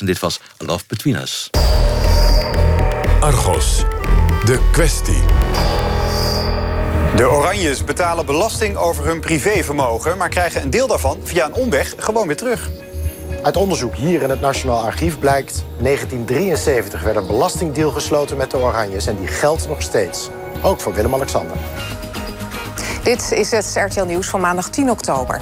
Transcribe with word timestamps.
En 0.00 0.06
dit 0.06 0.18
was 0.18 0.40
Love 0.58 0.84
Between 0.86 1.14
Us. 1.14 1.50
Argos, 3.20 3.84
de 4.44 4.58
kwestie. 4.72 5.22
De 7.16 7.28
Oranjes 7.28 7.84
betalen 7.84 8.26
belasting 8.26 8.76
over 8.76 9.04
hun 9.04 9.20
privévermogen... 9.20 10.16
maar 10.16 10.28
krijgen 10.28 10.62
een 10.62 10.70
deel 10.70 10.86
daarvan 10.86 11.18
via 11.22 11.46
een 11.46 11.52
omweg 11.52 11.94
gewoon 11.98 12.26
weer 12.26 12.36
terug. 12.36 12.70
Uit 13.42 13.56
onderzoek 13.56 13.94
hier 13.94 14.22
in 14.22 14.30
het 14.30 14.40
Nationaal 14.40 14.84
Archief 14.84 15.18
blijkt... 15.18 15.64
1973 15.78 17.02
werd 17.02 17.16
een 17.16 17.26
belastingdeal 17.26 17.90
gesloten 17.90 18.36
met 18.36 18.50
de 18.50 18.56
Oranjes... 18.56 19.06
en 19.06 19.16
die 19.16 19.26
geldt 19.26 19.68
nog 19.68 19.82
steeds. 19.82 20.28
Ook 20.62 20.80
voor 20.80 20.94
Willem-Alexander. 20.94 21.56
Dit 23.02 23.32
is 23.32 23.50
het 23.50 23.72
RTL 23.74 24.04
Nieuws 24.04 24.26
van 24.26 24.40
maandag 24.40 24.70
10 24.70 24.90
oktober. 24.90 25.40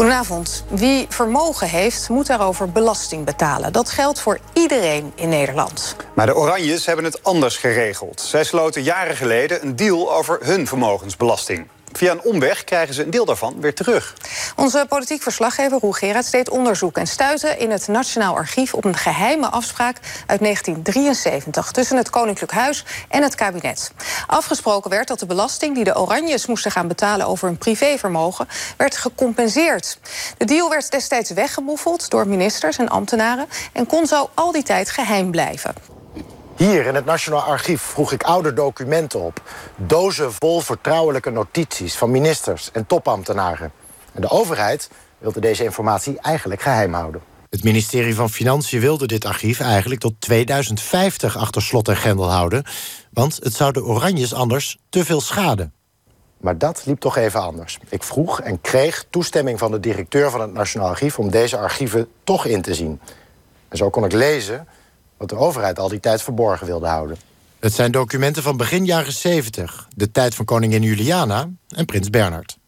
Goedenavond. 0.00 0.64
Wie 0.68 1.06
vermogen 1.08 1.68
heeft, 1.68 2.08
moet 2.08 2.26
daarover 2.26 2.72
belasting 2.72 3.24
betalen. 3.24 3.72
Dat 3.72 3.90
geldt 3.90 4.20
voor 4.20 4.38
iedereen 4.52 5.12
in 5.14 5.28
Nederland. 5.28 5.96
Maar 6.14 6.26
de 6.26 6.36
Oranjes 6.36 6.86
hebben 6.86 7.04
het 7.04 7.24
anders 7.24 7.56
geregeld. 7.56 8.20
Zij 8.20 8.44
sloten 8.44 8.82
jaren 8.82 9.16
geleden 9.16 9.62
een 9.62 9.76
deal 9.76 10.12
over 10.12 10.38
hun 10.42 10.66
vermogensbelasting. 10.66 11.66
Via 11.92 12.12
een 12.12 12.22
omweg 12.22 12.64
krijgen 12.64 12.94
ze 12.94 13.02
een 13.02 13.10
deel 13.10 13.24
daarvan 13.24 13.60
weer 13.60 13.74
terug. 13.74 14.14
Onze 14.60 14.86
politiek 14.88 15.22
verslaggever 15.22 15.78
Roel 15.78 15.92
Gerard 15.92 16.30
deed 16.30 16.50
onderzoek... 16.50 16.96
en 16.96 17.06
stuitte 17.06 17.56
in 17.56 17.70
het 17.70 17.88
Nationaal 17.88 18.34
Archief 18.34 18.74
op 18.74 18.84
een 18.84 18.96
geheime 18.96 19.48
afspraak 19.48 19.96
uit 20.26 20.40
1973... 20.40 21.70
tussen 21.70 21.96
het 21.96 22.10
Koninklijk 22.10 22.52
Huis 22.52 22.84
en 23.08 23.22
het 23.22 23.34
kabinet. 23.34 23.92
Afgesproken 24.26 24.90
werd 24.90 25.08
dat 25.08 25.18
de 25.18 25.26
belasting 25.26 25.74
die 25.74 25.84
de 25.84 25.98
Oranjes 25.98 26.46
moesten 26.46 26.70
gaan 26.70 26.88
betalen... 26.88 27.26
over 27.26 27.48
hun 27.48 27.58
privévermogen, 27.58 28.48
werd 28.76 28.96
gecompenseerd. 28.96 29.98
De 30.36 30.44
deal 30.44 30.70
werd 30.70 30.90
destijds 30.90 31.30
weggemoffeld 31.30 32.10
door 32.10 32.28
ministers 32.28 32.78
en 32.78 32.88
ambtenaren... 32.88 33.48
en 33.72 33.86
kon 33.86 34.06
zo 34.06 34.30
al 34.34 34.52
die 34.52 34.62
tijd 34.62 34.90
geheim 34.90 35.30
blijven. 35.30 35.74
Hier 36.56 36.86
in 36.86 36.94
het 36.94 37.04
Nationaal 37.04 37.42
Archief 37.42 37.82
vroeg 37.82 38.12
ik 38.12 38.22
oude 38.22 38.52
documenten 38.52 39.20
op. 39.20 39.42
Dozen 39.76 40.32
vol 40.32 40.60
vertrouwelijke 40.60 41.30
notities 41.30 41.96
van 41.96 42.10
ministers 42.10 42.70
en 42.72 42.86
topambtenaren. 42.86 43.79
En 44.12 44.20
de 44.20 44.30
overheid 44.30 44.90
wilde 45.18 45.40
deze 45.40 45.64
informatie 45.64 46.20
eigenlijk 46.20 46.62
geheim 46.62 46.94
houden. 46.94 47.20
Het 47.50 47.64
ministerie 47.64 48.14
van 48.14 48.30
Financiën 48.30 48.80
wilde 48.80 49.06
dit 49.06 49.24
archief 49.24 49.60
eigenlijk 49.60 50.00
tot 50.00 50.14
2050 50.18 51.36
achter 51.36 51.62
slot 51.62 51.88
en 51.88 51.96
grendel 51.96 52.30
houden. 52.30 52.64
Want 53.12 53.38
het 53.42 53.54
zou 53.54 53.72
de 53.72 53.84
Oranjes 53.84 54.34
anders 54.34 54.78
te 54.88 55.04
veel 55.04 55.20
schaden. 55.20 55.72
Maar 56.40 56.58
dat 56.58 56.82
liep 56.86 57.00
toch 57.00 57.16
even 57.16 57.40
anders. 57.40 57.78
Ik 57.88 58.02
vroeg 58.02 58.40
en 58.40 58.60
kreeg 58.60 59.04
toestemming 59.10 59.58
van 59.58 59.70
de 59.70 59.80
directeur 59.80 60.30
van 60.30 60.40
het 60.40 60.52
Nationaal 60.52 60.88
Archief 60.88 61.18
om 61.18 61.30
deze 61.30 61.56
archieven 61.56 62.08
toch 62.24 62.44
in 62.44 62.62
te 62.62 62.74
zien. 62.74 63.00
En 63.68 63.76
zo 63.76 63.90
kon 63.90 64.04
ik 64.04 64.12
lezen 64.12 64.66
wat 65.16 65.28
de 65.28 65.36
overheid 65.36 65.78
al 65.78 65.88
die 65.88 66.00
tijd 66.00 66.22
verborgen 66.22 66.66
wilde 66.66 66.86
houden. 66.86 67.16
Het 67.58 67.72
zijn 67.72 67.92
documenten 67.92 68.42
van 68.42 68.56
begin 68.56 68.84
jaren 68.84 69.12
70, 69.12 69.88
de 69.96 70.10
tijd 70.10 70.34
van 70.34 70.44
koningin 70.44 70.82
Juliana 70.82 71.48
en 71.68 71.84
prins 71.84 72.10
Bernhard. 72.10 72.59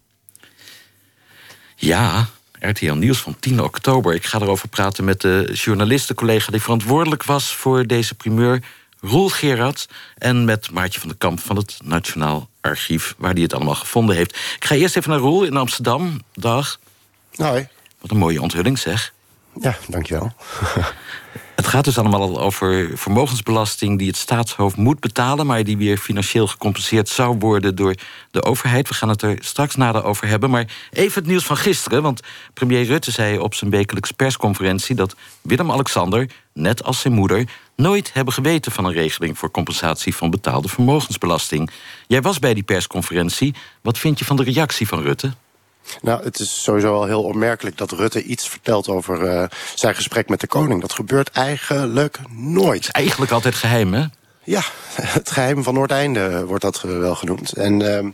Ja, 1.85 2.27
RTL 2.59 2.93
Nieuws 2.93 3.19
van 3.19 3.37
10 3.39 3.63
oktober. 3.63 4.15
Ik 4.15 4.25
ga 4.25 4.41
erover 4.41 4.69
praten 4.69 5.05
met 5.05 5.21
de 5.21 5.51
journalistencollega 5.53 6.51
die 6.51 6.63
verantwoordelijk 6.63 7.25
was 7.25 7.55
voor 7.55 7.87
deze 7.87 8.15
primeur, 8.15 8.63
Roel 9.01 9.29
Gerard, 9.29 9.89
en 10.19 10.45
met 10.45 10.71
Maartje 10.71 11.01
van 11.01 11.09
der 11.09 11.19
Kamp 11.19 11.41
van 11.41 11.57
het 11.57 11.79
Nationaal 11.85 12.49
Archief, 12.61 13.15
waar 13.19 13.33
hij 13.33 13.43
het 13.43 13.55
allemaal 13.55 13.75
gevonden 13.75 14.17
heeft. 14.17 14.37
Ik 14.57 14.65
ga 14.65 14.75
eerst 14.75 14.97
even 14.97 15.11
naar 15.11 15.19
Roel 15.19 15.45
in 15.45 15.57
Amsterdam. 15.57 16.21
Dag. 16.35 16.79
Hoi. 17.35 17.69
Wat 18.01 18.11
een 18.11 18.17
mooie 18.17 18.43
onthulling, 18.43 18.79
zeg. 18.79 19.13
Ja, 19.61 19.77
dankjewel. 19.89 20.33
Het 21.55 21.67
gaat 21.67 21.85
dus 21.85 21.99
allemaal 21.99 22.41
over 22.41 22.91
vermogensbelasting 22.95 23.99
die 23.99 24.07
het 24.07 24.17
staatshoofd 24.17 24.77
moet 24.77 25.01
betalen, 25.01 25.47
maar 25.47 25.65
die 25.65 25.77
weer 25.77 25.97
financieel 25.97 26.47
gecompenseerd 26.47 27.09
zou 27.09 27.37
worden 27.39 27.75
door 27.75 27.95
de 28.31 28.43
overheid. 28.43 28.89
We 28.89 28.95
gaan 28.95 29.09
het 29.09 29.23
er 29.23 29.37
straks 29.41 29.77
nader 29.77 30.05
over 30.05 30.27
hebben. 30.27 30.51
Maar 30.51 30.67
even 30.91 31.23
het 31.23 31.31
nieuws 31.31 31.45
van 31.45 31.57
gisteren. 31.57 32.03
Want 32.03 32.21
premier 32.55 32.85
Rutte 32.85 33.11
zei 33.11 33.39
op 33.39 33.55
zijn 33.55 33.71
wekelijkse 33.71 34.15
persconferentie 34.15 34.95
dat 34.95 35.17
Willem-Alexander, 35.43 36.31
net 36.53 36.85
als 36.85 37.01
zijn 37.01 37.15
moeder, 37.15 37.49
nooit 37.77 38.13
hebben 38.13 38.35
geweten 38.35 38.73
van 38.73 38.85
een 38.85 38.93
regeling 38.93 39.39
voor 39.39 39.51
compensatie 39.51 40.15
van 40.15 40.31
betaalde 40.31 40.69
vermogensbelasting. 40.69 41.71
Jij 42.07 42.23
was 42.23 42.39
bij 42.39 42.55
die 42.55 42.63
persconferentie. 42.63 43.55
Wat 43.83 43.99
vind 43.99 44.19
je 44.19 44.25
van 44.25 44.37
de 44.37 44.45
reactie 44.45 44.89
van 44.89 45.03
Rutte? 45.03 45.33
Nou, 46.03 46.25
het 46.25 46.39
is 46.39 46.63
sowieso 46.63 46.93
wel 46.93 47.05
heel 47.05 47.23
opmerkelijk 47.23 47.77
dat 47.77 47.91
Rutte 47.91 48.23
iets 48.23 48.49
vertelt 48.49 48.89
over 48.89 49.23
uh, 49.23 49.45
zijn 49.75 49.95
gesprek 49.95 50.29
met 50.29 50.41
de 50.41 50.47
koning. 50.47 50.81
Dat 50.81 50.93
gebeurt 50.93 51.31
eigenlijk 51.31 52.19
nooit. 52.31 52.87
Het 52.87 52.95
is 52.95 53.03
eigenlijk 53.03 53.33
altijd 53.33 53.55
geheim, 53.55 53.95
hè? 53.95 54.05
Ja, 54.45 54.63
het 55.19 55.31
geheim 55.31 55.63
van 55.63 55.75
Noordeinde 55.75 56.45
wordt 56.47 56.63
dat 56.63 56.81
wel 56.81 57.15
genoemd. 57.15 57.53
En 57.53 57.81
uh, 57.81 58.09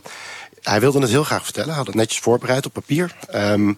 hij 0.63 0.79
wilde 0.79 0.99
het 0.99 1.09
heel 1.09 1.23
graag 1.23 1.43
vertellen. 1.43 1.69
Hij 1.69 1.77
had 1.77 1.87
het 1.87 1.95
netjes 1.95 2.19
voorbereid 2.19 2.65
op 2.65 2.73
papier. 2.73 3.15
Um, 3.35 3.77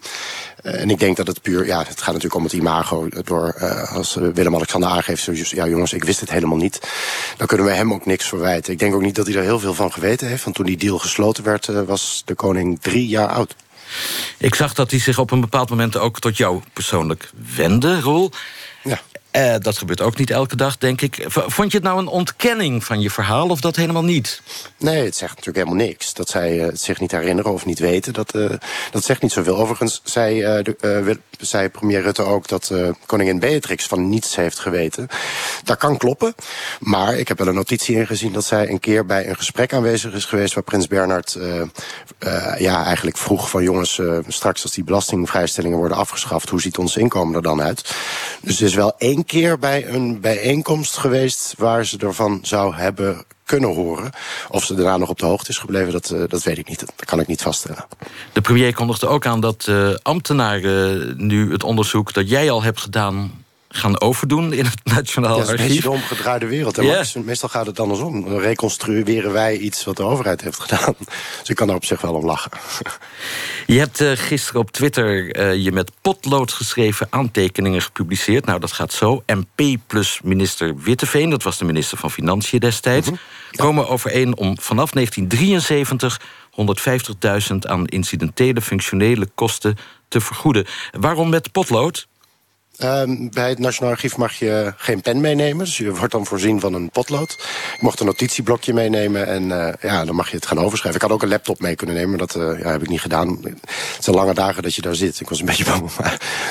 en 0.61 0.89
ik 0.89 0.99
denk 0.99 1.17
dat 1.17 1.27
het 1.27 1.41
puur, 1.41 1.65
ja, 1.65 1.79
het 1.79 1.97
gaat 1.97 2.05
natuurlijk 2.13 2.35
om 2.35 2.43
het 2.43 2.53
imago. 2.53 3.07
Door, 3.23 3.55
uh, 3.57 3.95
als 3.95 4.15
Willem-Alexander 4.15 4.89
aangeeft, 4.89 5.23
zo, 5.23 5.31
ja 5.35 5.67
jongens, 5.67 5.93
ik 5.93 6.03
wist 6.03 6.19
het 6.19 6.31
helemaal 6.31 6.57
niet. 6.57 6.79
Dan 7.37 7.47
kunnen 7.47 7.65
we 7.65 7.71
hem 7.71 7.93
ook 7.93 8.05
niks 8.05 8.27
verwijten. 8.27 8.73
Ik 8.73 8.79
denk 8.79 8.95
ook 8.95 9.01
niet 9.01 9.15
dat 9.15 9.27
hij 9.27 9.35
er 9.35 9.43
heel 9.43 9.59
veel 9.59 9.73
van 9.73 9.91
geweten 9.91 10.27
heeft. 10.27 10.43
Want 10.43 10.55
toen 10.55 10.65
die 10.65 10.77
deal 10.77 10.99
gesloten 10.99 11.43
werd, 11.43 11.67
uh, 11.67 11.81
was 11.81 12.21
de 12.25 12.35
koning 12.35 12.81
drie 12.81 13.07
jaar 13.07 13.27
oud. 13.27 13.55
Ik 14.37 14.55
zag 14.55 14.73
dat 14.73 14.91
hij 14.91 14.99
zich 14.99 15.17
op 15.17 15.31
een 15.31 15.41
bepaald 15.41 15.69
moment 15.69 15.97
ook 15.97 16.19
tot 16.19 16.37
jou 16.37 16.61
persoonlijk 16.73 17.29
wendde, 17.55 17.99
Roel. 17.99 18.31
Ja. 18.83 19.01
Uh, 19.35 19.55
dat 19.59 19.77
gebeurt 19.77 20.01
ook 20.01 20.17
niet 20.17 20.29
elke 20.29 20.55
dag, 20.55 20.77
denk 20.77 21.01
ik. 21.01 21.25
Vond 21.27 21.71
je 21.71 21.77
het 21.77 21.87
nou 21.87 21.99
een 21.99 22.07
ontkenning 22.07 22.83
van 22.83 23.01
je 23.01 23.09
verhaal 23.09 23.49
of 23.49 23.61
dat 23.61 23.75
helemaal 23.75 24.03
niet? 24.03 24.41
Nee, 24.77 25.05
het 25.05 25.15
zegt 25.15 25.35
natuurlijk 25.35 25.65
helemaal 25.65 25.87
niks. 25.87 26.13
Dat 26.13 26.29
zij 26.29 26.57
uh, 26.57 26.65
het 26.65 26.81
zich 26.81 26.99
niet 26.99 27.11
herinneren 27.11 27.53
of 27.53 27.65
niet 27.65 27.79
weten, 27.79 28.13
dat, 28.13 28.35
uh, 28.35 28.49
dat 28.91 29.03
zegt 29.03 29.21
niet 29.21 29.31
zoveel. 29.31 29.57
Overigens 29.57 30.01
zei, 30.03 30.63
de, 30.63 31.19
zei 31.41 31.69
premier 31.69 32.01
Rutte 32.01 32.23
ook 32.23 32.47
dat 32.47 32.71
koningin 33.05 33.39
Beatrix 33.39 33.85
van 33.85 34.09
niets 34.09 34.35
heeft 34.35 34.59
geweten. 34.59 35.07
Dat 35.63 35.77
kan 35.77 35.97
kloppen, 35.97 36.35
maar 36.79 37.17
ik 37.17 37.27
heb 37.27 37.37
wel 37.37 37.47
een 37.47 37.55
notitie 37.55 37.95
ingezien... 37.95 38.33
dat 38.33 38.45
zij 38.45 38.69
een 38.69 38.79
keer 38.79 39.05
bij 39.05 39.29
een 39.29 39.35
gesprek 39.35 39.73
aanwezig 39.73 40.13
is 40.13 40.25
geweest... 40.25 40.53
waar 40.53 40.63
prins 40.63 40.87
Bernhard 40.87 41.37
ja, 42.57 42.85
eigenlijk 42.85 43.17
vroeg 43.17 43.49
van... 43.49 43.63
jongens, 43.63 44.01
straks 44.27 44.63
als 44.63 44.71
die 44.71 44.83
belastingvrijstellingen 44.83 45.77
worden 45.77 45.97
afgeschaft... 45.97 46.49
hoe 46.49 46.61
ziet 46.61 46.77
ons 46.77 46.97
inkomen 46.97 47.35
er 47.35 47.41
dan 47.41 47.61
uit? 47.61 47.95
Dus 48.41 48.59
er 48.59 48.65
is 48.65 48.73
wel 48.73 48.93
één 48.97 49.25
keer 49.25 49.59
bij 49.59 49.87
een 49.87 50.19
bijeenkomst 50.19 50.97
geweest 50.97 51.53
waar 51.57 51.85
ze 51.85 51.97
ervan 51.97 52.39
zou 52.41 52.75
hebben 52.75 53.25
kunnen 53.51 53.75
horen. 53.75 54.11
Of 54.49 54.65
ze 54.65 54.73
daarna 54.73 54.97
nog 54.97 55.09
op 55.09 55.19
de 55.19 55.25
hoogte 55.25 55.49
is 55.49 55.57
gebleven, 55.57 55.91
dat, 55.91 56.09
uh, 56.09 56.23
dat 56.27 56.43
weet 56.43 56.57
ik 56.57 56.69
niet. 56.69 56.79
Dat 56.79 57.05
kan 57.05 57.19
ik 57.19 57.27
niet 57.27 57.41
vaststellen. 57.41 57.85
De 58.33 58.41
premier 58.41 58.73
kondigde 58.73 59.07
ook 59.07 59.25
aan 59.25 59.39
dat 59.39 59.65
uh, 59.69 59.95
ambtenaren 60.01 61.13
nu 61.25 61.51
het 61.51 61.63
onderzoek 61.63 62.13
dat 62.13 62.29
jij 62.29 62.51
al 62.51 62.63
hebt 62.63 62.81
gedaan 62.81 63.40
gaan 63.71 64.01
overdoen 64.01 64.53
in 64.53 64.65
het 64.65 64.79
Nationaal 64.83 65.37
Archief. 65.37 65.49
Ja, 65.49 65.57
dat 65.57 65.69
is 65.69 65.75
een 65.75 65.81
de 65.81 65.89
omgedraaide 65.89 66.45
wereld. 66.45 66.75
Yeah. 66.75 67.15
Meestal 67.15 67.49
gaat 67.49 67.65
het 67.65 67.79
andersom. 67.79 68.29
Dan 68.29 68.39
reconstrueren 68.39 69.31
wij 69.31 69.57
iets 69.57 69.83
wat 69.83 69.97
de 69.97 70.03
overheid 70.03 70.41
heeft 70.41 70.59
gedaan. 70.59 70.95
Dus 71.39 71.49
ik 71.49 71.55
kan 71.55 71.69
er 71.69 71.75
op 71.75 71.85
zich 71.85 72.01
wel 72.01 72.13
om 72.13 72.25
lachen. 72.25 72.51
Je 73.65 73.79
hebt 73.79 74.01
uh, 74.01 74.11
gisteren 74.15 74.61
op 74.61 74.71
Twitter 74.71 75.39
uh, 75.39 75.63
je 75.63 75.71
met 75.71 75.91
potlood 76.01 76.51
geschreven 76.51 77.07
aantekeningen 77.09 77.81
gepubliceerd. 77.81 78.45
Nou, 78.45 78.59
dat 78.59 78.71
gaat 78.71 78.93
zo. 78.93 79.23
MP 79.25 79.77
plus 79.87 80.19
minister 80.23 80.77
Witteveen, 80.77 81.29
dat 81.29 81.43
was 81.43 81.57
de 81.57 81.65
minister 81.65 81.97
van 81.97 82.11
Financiën 82.11 82.59
destijds... 82.59 83.09
Mm 83.09 83.17
-hmm. 83.17 83.57
komen 83.57 83.87
overeen 83.87 84.37
om 84.37 84.57
vanaf 84.59 84.91
1973 84.91 86.21
150.000 87.51 87.57
aan 87.59 87.85
incidentele 87.85 88.61
functionele 88.61 89.27
kosten 89.35 89.77
te 90.07 90.21
vergoeden. 90.21 90.65
Waarom 90.91 91.29
met 91.29 91.51
potlood? 91.51 92.07
Uh, 92.83 93.29
bij 93.29 93.49
het 93.49 93.59
Nationaal 93.59 93.91
Archief 93.91 94.17
mag 94.17 94.33
je 94.33 94.73
geen 94.77 95.01
pen 95.01 95.21
meenemen. 95.21 95.65
Dus 95.65 95.77
je 95.77 95.95
wordt 95.95 96.11
dan 96.11 96.25
voorzien 96.25 96.59
van 96.59 96.73
een 96.73 96.89
potlood. 96.89 97.31
Ik 97.75 97.81
mocht 97.81 97.99
een 97.99 98.05
notitieblokje 98.05 98.73
meenemen 98.73 99.27
en 99.27 99.43
uh, 99.43 99.73
ja, 99.81 100.05
dan 100.05 100.15
mag 100.15 100.29
je 100.29 100.35
het 100.35 100.45
gaan 100.45 100.59
overschrijven. 100.59 101.01
Ik 101.01 101.07
had 101.07 101.15
ook 101.15 101.23
een 101.23 101.29
laptop 101.29 101.59
mee 101.59 101.75
kunnen 101.75 101.95
nemen, 101.95 102.09
maar 102.09 102.27
dat 102.27 102.35
uh, 102.35 102.59
ja, 102.59 102.71
heb 102.71 102.81
ik 102.81 102.89
niet 102.89 103.01
gedaan. 103.01 103.39
Het 103.95 104.03
zijn 104.03 104.15
lange 104.15 104.33
dagen 104.33 104.63
dat 104.63 104.75
je 104.75 104.81
daar 104.81 104.95
zit. 104.95 105.19
Ik 105.19 105.29
was 105.29 105.39
een 105.39 105.45
beetje 105.45 105.65
bang 105.65 105.91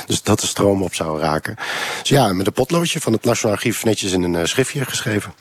dus 0.07 0.23
dat 0.23 0.41
de 0.41 0.47
stroom 0.47 0.83
op 0.83 0.95
zou 0.95 1.21
raken. 1.21 1.57
Dus 2.01 2.09
ja, 2.09 2.33
met 2.33 2.47
een 2.47 2.53
potloodje 2.53 3.01
van 3.01 3.13
het 3.13 3.25
Nationaal 3.25 3.57
Archief 3.57 3.85
netjes 3.85 4.13
in 4.13 4.23
een 4.23 4.49
schriftje 4.49 4.85
geschreven. 4.85 5.35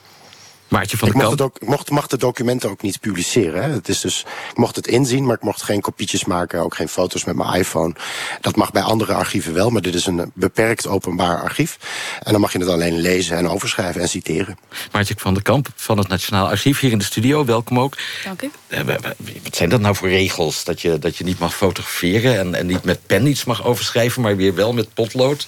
Maartje 0.70 0.96
van 0.96 1.08
ik 1.08 1.14
der 1.14 1.22
mocht, 1.24 1.36
Kamp. 1.36 1.52
het 1.54 1.62
ook, 1.62 1.68
mocht, 1.68 1.90
mag 1.90 2.06
de 2.06 2.16
documenten 2.16 2.70
ook 2.70 2.82
niet 2.82 3.00
publiceren. 3.00 3.62
Hè. 3.62 3.70
Het 3.70 3.88
is 3.88 4.00
dus, 4.00 4.24
ik 4.50 4.56
mocht 4.56 4.76
het 4.76 4.86
inzien, 4.86 5.26
maar 5.26 5.36
ik 5.36 5.42
mocht 5.42 5.62
geen 5.62 5.80
kopietjes 5.80 6.24
maken, 6.24 6.60
ook 6.60 6.74
geen 6.74 6.88
foto's 6.88 7.24
met 7.24 7.36
mijn 7.36 7.52
iPhone. 7.54 7.94
Dat 8.40 8.56
mag 8.56 8.72
bij 8.72 8.82
andere 8.82 9.12
archieven 9.14 9.52
wel, 9.54 9.70
maar 9.70 9.82
dit 9.82 9.94
is 9.94 10.06
een 10.06 10.30
beperkt 10.34 10.86
openbaar 10.86 11.42
archief. 11.42 11.78
En 12.22 12.32
dan 12.32 12.40
mag 12.40 12.52
je 12.52 12.58
het 12.58 12.68
alleen 12.68 12.98
lezen 13.00 13.36
en 13.36 13.48
overschrijven 13.48 14.00
en 14.00 14.08
citeren. 14.08 14.58
Maartje 14.92 15.14
van 15.16 15.34
der 15.34 15.42
Kamp 15.42 15.68
van 15.74 15.98
het 15.98 16.08
Nationaal 16.08 16.48
Archief 16.48 16.80
hier 16.80 16.90
in 16.92 16.98
de 16.98 17.04
studio. 17.04 17.44
Welkom 17.44 17.78
ook. 17.78 17.96
Dank 18.24 18.42
u. 18.42 18.50
Eh, 18.68 18.80
wa- 18.80 18.98
wa- 19.00 19.14
Wat 19.42 19.56
zijn 19.56 19.68
dat 19.68 19.80
nou 19.80 19.94
voor 19.96 20.08
regels? 20.08 20.64
Dat 20.64 20.80
je, 20.80 20.98
dat 20.98 21.16
je 21.16 21.24
niet 21.24 21.38
mag 21.38 21.54
fotograferen 21.56 22.38
en, 22.38 22.54
en 22.54 22.66
niet 22.66 22.84
met 22.84 23.06
pen 23.06 23.26
iets 23.26 23.44
mag 23.44 23.64
overschrijven, 23.64 24.22
maar 24.22 24.36
weer 24.36 24.54
wel 24.54 24.72
met 24.72 24.94
potlood? 24.94 25.46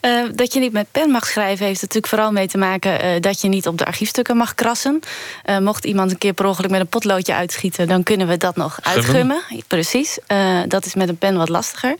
Eh, 0.00 0.22
dat 0.34 0.52
je 0.52 0.60
niet 0.60 0.72
met 0.72 0.86
pen 0.90 1.10
mag 1.10 1.26
schrijven 1.26 1.66
heeft 1.66 1.80
natuurlijk 1.80 2.06
vooral 2.06 2.32
mee 2.32 2.48
te 2.48 2.58
maken 2.58 3.00
eh, 3.00 3.20
dat 3.20 3.40
je 3.40 3.48
niet 3.48 3.66
op 3.66 3.78
de 3.78 3.84
archiefstukken 3.84 4.36
mag 4.36 4.54
krassen. 4.60 5.00
Eh, 5.44 5.58
mocht 5.58 5.84
iemand 5.84 6.10
een 6.10 6.18
keer 6.18 6.32
per 6.32 6.46
ongeluk 6.46 6.70
met 6.70 6.80
een 6.80 6.86
potloodje 6.86 7.34
uitschieten, 7.34 7.88
dan 7.88 8.02
kunnen 8.02 8.26
we 8.26 8.36
dat 8.36 8.56
nog 8.56 8.78
Gummen. 8.82 9.02
uitgummen. 9.02 9.42
Precies. 9.66 10.18
Eh, 10.26 10.58
dat 10.68 10.86
is 10.86 10.94
met 10.94 11.08
een 11.08 11.18
pen 11.18 11.36
wat 11.36 11.48
lastiger. 11.48 11.96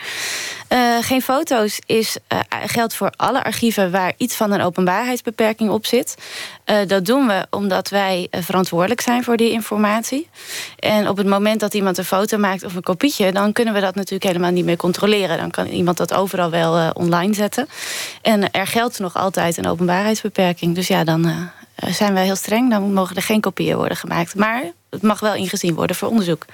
Eh, 0.68 0.78
geen 1.00 1.22
foto's 1.22 1.80
is, 1.86 2.16
geldt 2.66 2.94
voor 2.94 3.12
alle 3.16 3.44
archieven 3.44 3.90
waar 3.90 4.12
iets 4.16 4.34
van 4.34 4.52
een 4.52 4.60
openbaarheidsbeperking 4.60 5.70
op 5.70 5.86
zit. 5.86 6.14
Dat 6.86 7.06
doen 7.06 7.26
we 7.26 7.46
omdat 7.50 7.88
wij 7.88 8.28
verantwoordelijk 8.30 9.00
zijn 9.00 9.24
voor 9.24 9.36
die 9.36 9.50
informatie. 9.50 10.28
En 10.78 11.08
op 11.08 11.16
het 11.16 11.26
moment 11.26 11.60
dat 11.60 11.74
iemand 11.74 11.98
een 11.98 12.04
foto 12.04 12.38
maakt 12.38 12.64
of 12.64 12.74
een 12.74 12.82
kopietje, 12.82 13.32
dan 13.32 13.52
kunnen 13.52 13.74
we 13.74 13.80
dat 13.80 13.94
natuurlijk 13.94 14.24
helemaal 14.24 14.50
niet 14.50 14.64
meer 14.64 14.76
controleren. 14.76 15.38
Dan 15.38 15.50
kan 15.50 15.66
iemand 15.66 15.96
dat 15.96 16.14
overal 16.14 16.50
wel 16.50 16.90
online 16.90 17.34
zetten. 17.34 17.68
En 18.22 18.50
er 18.50 18.66
geldt 18.66 18.98
nog 18.98 19.16
altijd 19.16 19.56
een 19.56 19.66
openbaarheidsbeperking. 19.66 20.74
Dus 20.74 20.88
ja, 20.88 21.04
dan 21.04 21.50
zijn 21.88 22.14
wij 22.14 22.24
heel 22.24 22.36
streng. 22.36 22.70
Dan 22.70 22.92
mogen 22.92 23.16
er 23.16 23.22
geen 23.22 23.40
kopieën 23.40 23.76
worden 23.76 23.96
gemaakt. 23.96 24.34
Maar 24.34 24.62
het 24.90 25.02
mag 25.02 25.20
wel 25.20 25.34
ingezien 25.34 25.74
worden 25.74 25.96
voor 25.96 26.08
onderzoek. 26.08 26.44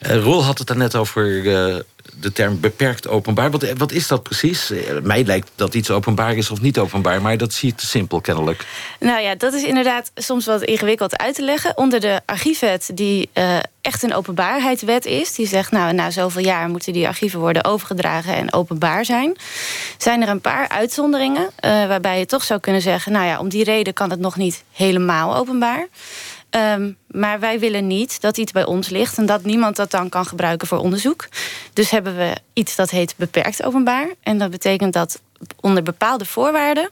Eh, 0.00 0.22
Roel 0.22 0.44
had 0.44 0.58
het 0.58 0.66
daarnet 0.66 0.94
over 0.94 1.38
eh, 1.38 1.80
de 2.20 2.32
term 2.32 2.60
beperkt 2.60 3.08
openbaar. 3.08 3.50
Wat, 3.50 3.72
wat 3.72 3.92
is 3.92 4.06
dat 4.06 4.22
precies? 4.22 4.70
Eh, 4.70 4.78
mij 5.02 5.24
lijkt 5.24 5.50
dat 5.54 5.74
iets 5.74 5.90
openbaar 5.90 6.36
is 6.36 6.50
of 6.50 6.60
niet 6.60 6.78
openbaar, 6.78 7.22
maar 7.22 7.36
dat 7.36 7.52
zie 7.52 7.70
ik 7.70 7.76
te 7.76 7.86
simpel 7.86 8.20
kennelijk. 8.20 8.66
Nou 9.00 9.20
ja, 9.20 9.34
dat 9.34 9.52
is 9.52 9.62
inderdaad 9.62 10.10
soms 10.14 10.46
wat 10.46 10.62
ingewikkeld 10.62 11.18
uit 11.18 11.34
te 11.34 11.42
leggen. 11.42 11.76
Onder 11.76 12.00
de 12.00 12.20
archiefwet, 12.26 12.90
die 12.94 13.28
eh, 13.32 13.56
echt 13.80 14.02
een 14.02 14.14
openbaarheidswet 14.14 15.04
is... 15.04 15.34
die 15.34 15.46
zegt, 15.46 15.70
nou, 15.70 15.92
na 15.92 16.10
zoveel 16.10 16.44
jaar 16.44 16.68
moeten 16.68 16.92
die 16.92 17.06
archieven 17.06 17.40
worden 17.40 17.64
overgedragen... 17.64 18.34
en 18.34 18.52
openbaar 18.52 19.04
zijn. 19.04 19.36
Zijn 19.98 20.22
er 20.22 20.28
een 20.28 20.40
paar 20.40 20.68
uitzonderingen 20.68 21.50
eh, 21.56 21.70
waarbij 21.70 22.18
je 22.18 22.26
toch 22.26 22.44
zou 22.44 22.60
kunnen 22.60 22.82
zeggen... 22.82 23.12
nou 23.12 23.26
ja, 23.26 23.38
om 23.38 23.48
die 23.48 23.64
reden 23.64 23.92
kan 23.92 24.10
het 24.10 24.20
nog 24.20 24.36
niet 24.36 24.64
helemaal 24.72 25.36
openbaar... 25.36 25.88
Ehm, 26.50 26.92
maar 27.06 27.40
wij 27.40 27.58
willen 27.58 27.86
niet 27.86 28.20
dat 28.20 28.36
iets 28.36 28.52
bij 28.52 28.64
ons 28.64 28.88
ligt 28.88 29.18
en 29.18 29.26
dat 29.26 29.44
niemand 29.44 29.76
dat 29.76 29.90
dan 29.90 30.08
kan 30.08 30.26
gebruiken 30.26 30.68
voor 30.68 30.78
onderzoek. 30.78 31.28
Dus 31.72 31.90
hebben 31.90 32.16
we 32.16 32.36
iets 32.52 32.76
dat 32.76 32.90
heet 32.90 33.14
beperkt 33.16 33.62
openbaar. 33.62 34.08
En 34.22 34.38
dat 34.38 34.50
betekent 34.50 34.92
dat 34.92 35.20
onder 35.60 35.82
bepaalde 35.82 36.24
voorwaarden 36.24 36.90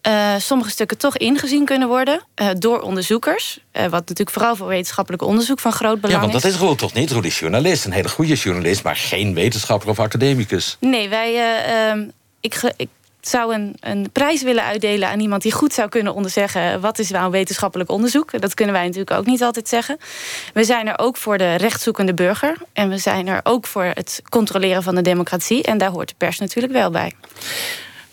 eh, 0.00 0.34
sommige 0.38 0.70
stukken 0.70 0.98
toch 0.98 1.16
ingezien 1.16 1.64
kunnen 1.64 1.88
worden 1.88 2.22
eh, 2.34 2.48
door 2.58 2.80
onderzoekers. 2.80 3.58
Eh, 3.70 3.82
wat 3.82 3.92
natuurlijk 3.92 4.30
vooral 4.30 4.56
voor 4.56 4.66
wetenschappelijk 4.66 5.22
onderzoek 5.22 5.60
van 5.60 5.72
groot 5.72 6.00
belang 6.00 6.12
Ja, 6.12 6.20
want 6.20 6.32
dat 6.32 6.44
is. 6.44 6.54
is 6.54 6.60
Roel 6.60 6.74
toch 6.74 6.92
niet? 6.92 7.10
Roel 7.10 7.24
is 7.24 7.38
journalist, 7.38 7.84
een 7.84 7.92
hele 7.92 8.08
goede 8.08 8.34
journalist, 8.34 8.82
maar 8.82 8.96
geen 8.96 9.34
wetenschapper 9.34 9.88
of 9.88 9.98
academicus. 10.00 10.76
Nee, 10.80 11.08
wij. 11.08 11.34
eh, 11.34 11.90
ehm, 11.90 12.08
ik, 12.40 12.72
ik 12.76 12.88
zou 13.28 13.54
een, 13.54 13.76
een 13.80 14.10
prijs 14.12 14.42
willen 14.42 14.64
uitdelen 14.64 15.08
aan 15.08 15.20
iemand 15.20 15.42
die 15.42 15.52
goed 15.52 15.72
zou 15.72 15.88
kunnen 15.88 16.14
onderzeggen. 16.14 16.80
wat 16.80 16.98
is 16.98 17.10
nou 17.10 17.30
wetenschappelijk 17.30 17.90
onderzoek? 17.90 18.40
Dat 18.40 18.54
kunnen 18.54 18.74
wij 18.74 18.84
natuurlijk 18.84 19.18
ook 19.18 19.26
niet 19.26 19.42
altijd 19.42 19.68
zeggen. 19.68 19.98
We 20.54 20.64
zijn 20.64 20.88
er 20.88 20.98
ook 20.98 21.16
voor 21.16 21.38
de 21.38 21.54
rechtszoekende 21.54 22.14
burger. 22.14 22.56
En 22.72 22.88
we 22.88 22.98
zijn 22.98 23.28
er 23.28 23.40
ook 23.42 23.66
voor 23.66 23.84
het 23.84 24.22
controleren 24.28 24.82
van 24.82 24.94
de 24.94 25.02
democratie. 25.02 25.62
En 25.62 25.78
daar 25.78 25.90
hoort 25.90 26.08
de 26.08 26.14
pers 26.18 26.38
natuurlijk 26.38 26.72
wel 26.72 26.90
bij. 26.90 27.12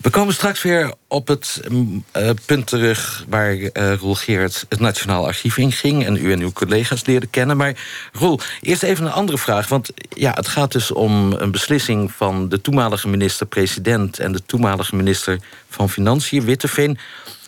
We 0.01 0.09
komen 0.09 0.33
straks 0.33 0.61
weer 0.61 0.93
op 1.07 1.27
het 1.27 1.61
mm, 1.69 2.03
eh, 2.11 2.29
punt 2.45 2.67
terug 2.67 3.25
waar 3.29 3.55
eh 3.55 3.93
Roel 3.93 4.15
Geert 4.15 4.65
het 4.69 4.79
Nationaal 4.79 5.25
Archief 5.25 5.57
in 5.57 5.71
ging 5.71 6.05
en 6.05 6.15
u 6.15 6.31
en 6.31 6.39
uw 6.39 6.51
collega's 6.51 7.05
leerden 7.05 7.29
kennen. 7.29 7.57
Maar 7.57 7.75
Roel, 8.11 8.39
eerst 8.61 8.83
even 8.83 9.05
een 9.05 9.11
andere 9.11 9.37
vraag. 9.37 9.67
Want 9.67 9.89
ja, 10.09 10.31
het 10.33 10.47
gaat 10.47 10.71
dus 10.71 10.91
om 10.91 11.31
een 11.31 11.51
beslissing 11.51 12.11
van 12.11 12.49
de 12.49 12.61
toenmalige 12.61 13.07
minister-president 13.07 14.19
en 14.19 14.31
de 14.31 14.45
toenmalige 14.45 14.95
minister 14.95 15.39
van 15.69 15.89
Financiën, 15.89 16.45
Witteveen. 16.45 16.97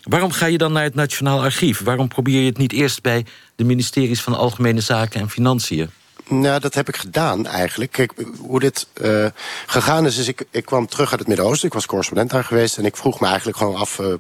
Waarom 0.04 0.32
ga 0.32 0.46
je 0.46 0.58
dan 0.58 0.72
naar 0.72 0.84
het 0.84 0.96
Nationaal 0.96 1.42
Archief? 1.42 1.80
Waarom 1.80 2.08
probeer 2.08 2.40
je 2.40 2.46
het 2.46 2.58
niet 2.58 2.74
eerst 2.74 3.02
bij 3.02 3.26
de 3.56 3.64
ministeries 3.64 4.22
van 4.22 4.36
Algemene 4.36 4.82
Zaken 4.82 5.22
en 5.22 5.30
Financiën? 5.30 5.90
Nou, 6.32 6.60
dat 6.60 6.74
heb 6.74 6.88
ik 6.88 6.96
gedaan 6.96 7.48
eigenlijk. 7.48 7.92
Kijk, 7.92 8.12
hoe 8.40 8.60
dit 8.60 8.88
uh, 9.02 9.26
gegaan 9.66 10.06
is, 10.06 10.18
is 10.18 10.28
ik, 10.28 10.46
ik 10.52 10.66
kwam 10.66 10.88
terug 10.88 11.10
uit 11.10 11.20
het 11.20 11.28
Midden-Oosten. 11.28 11.68
Ik 11.68 11.74
was 11.74 11.86
correspondent 11.86 12.30
daar 12.30 12.44
geweest. 12.44 12.78
En 12.78 12.86
ik 12.86 12.98
vroeg 12.98 13.20
me 13.20 13.28
eigenlijk 13.28 13.58
gewoon 13.58 13.76
af, 13.76 14.00
uh, 14.00 14.14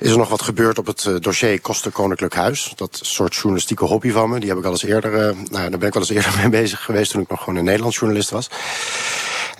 is 0.00 0.10
er 0.10 0.16
nog 0.16 0.28
wat 0.28 0.42
gebeurd 0.42 0.78
op 0.78 0.86
het 0.86 1.04
uh, 1.04 1.16
dossier 1.20 1.60
Kosten 1.60 1.92
Koninklijk 1.92 2.34
Huis? 2.34 2.72
Dat 2.76 2.98
soort 3.02 3.34
journalistieke 3.34 3.84
hobby 3.84 4.10
van 4.10 4.30
me. 4.30 4.40
Die 4.40 4.48
heb 4.48 4.58
ik 4.58 4.64
al 4.64 4.70
eens 4.70 4.84
eerder, 4.84 5.10
nou, 5.34 5.70
daar 5.70 5.78
ben 5.78 5.88
ik 5.88 5.92
wel 5.92 6.02
eens 6.02 6.10
eerder 6.10 6.34
mee 6.40 6.48
bezig 6.48 6.84
geweest 6.84 7.10
toen 7.10 7.22
ik 7.22 7.28
nog 7.28 7.38
gewoon 7.38 7.56
een 7.56 7.64
Nederlands 7.64 7.98
journalist 7.98 8.30
was. 8.30 8.48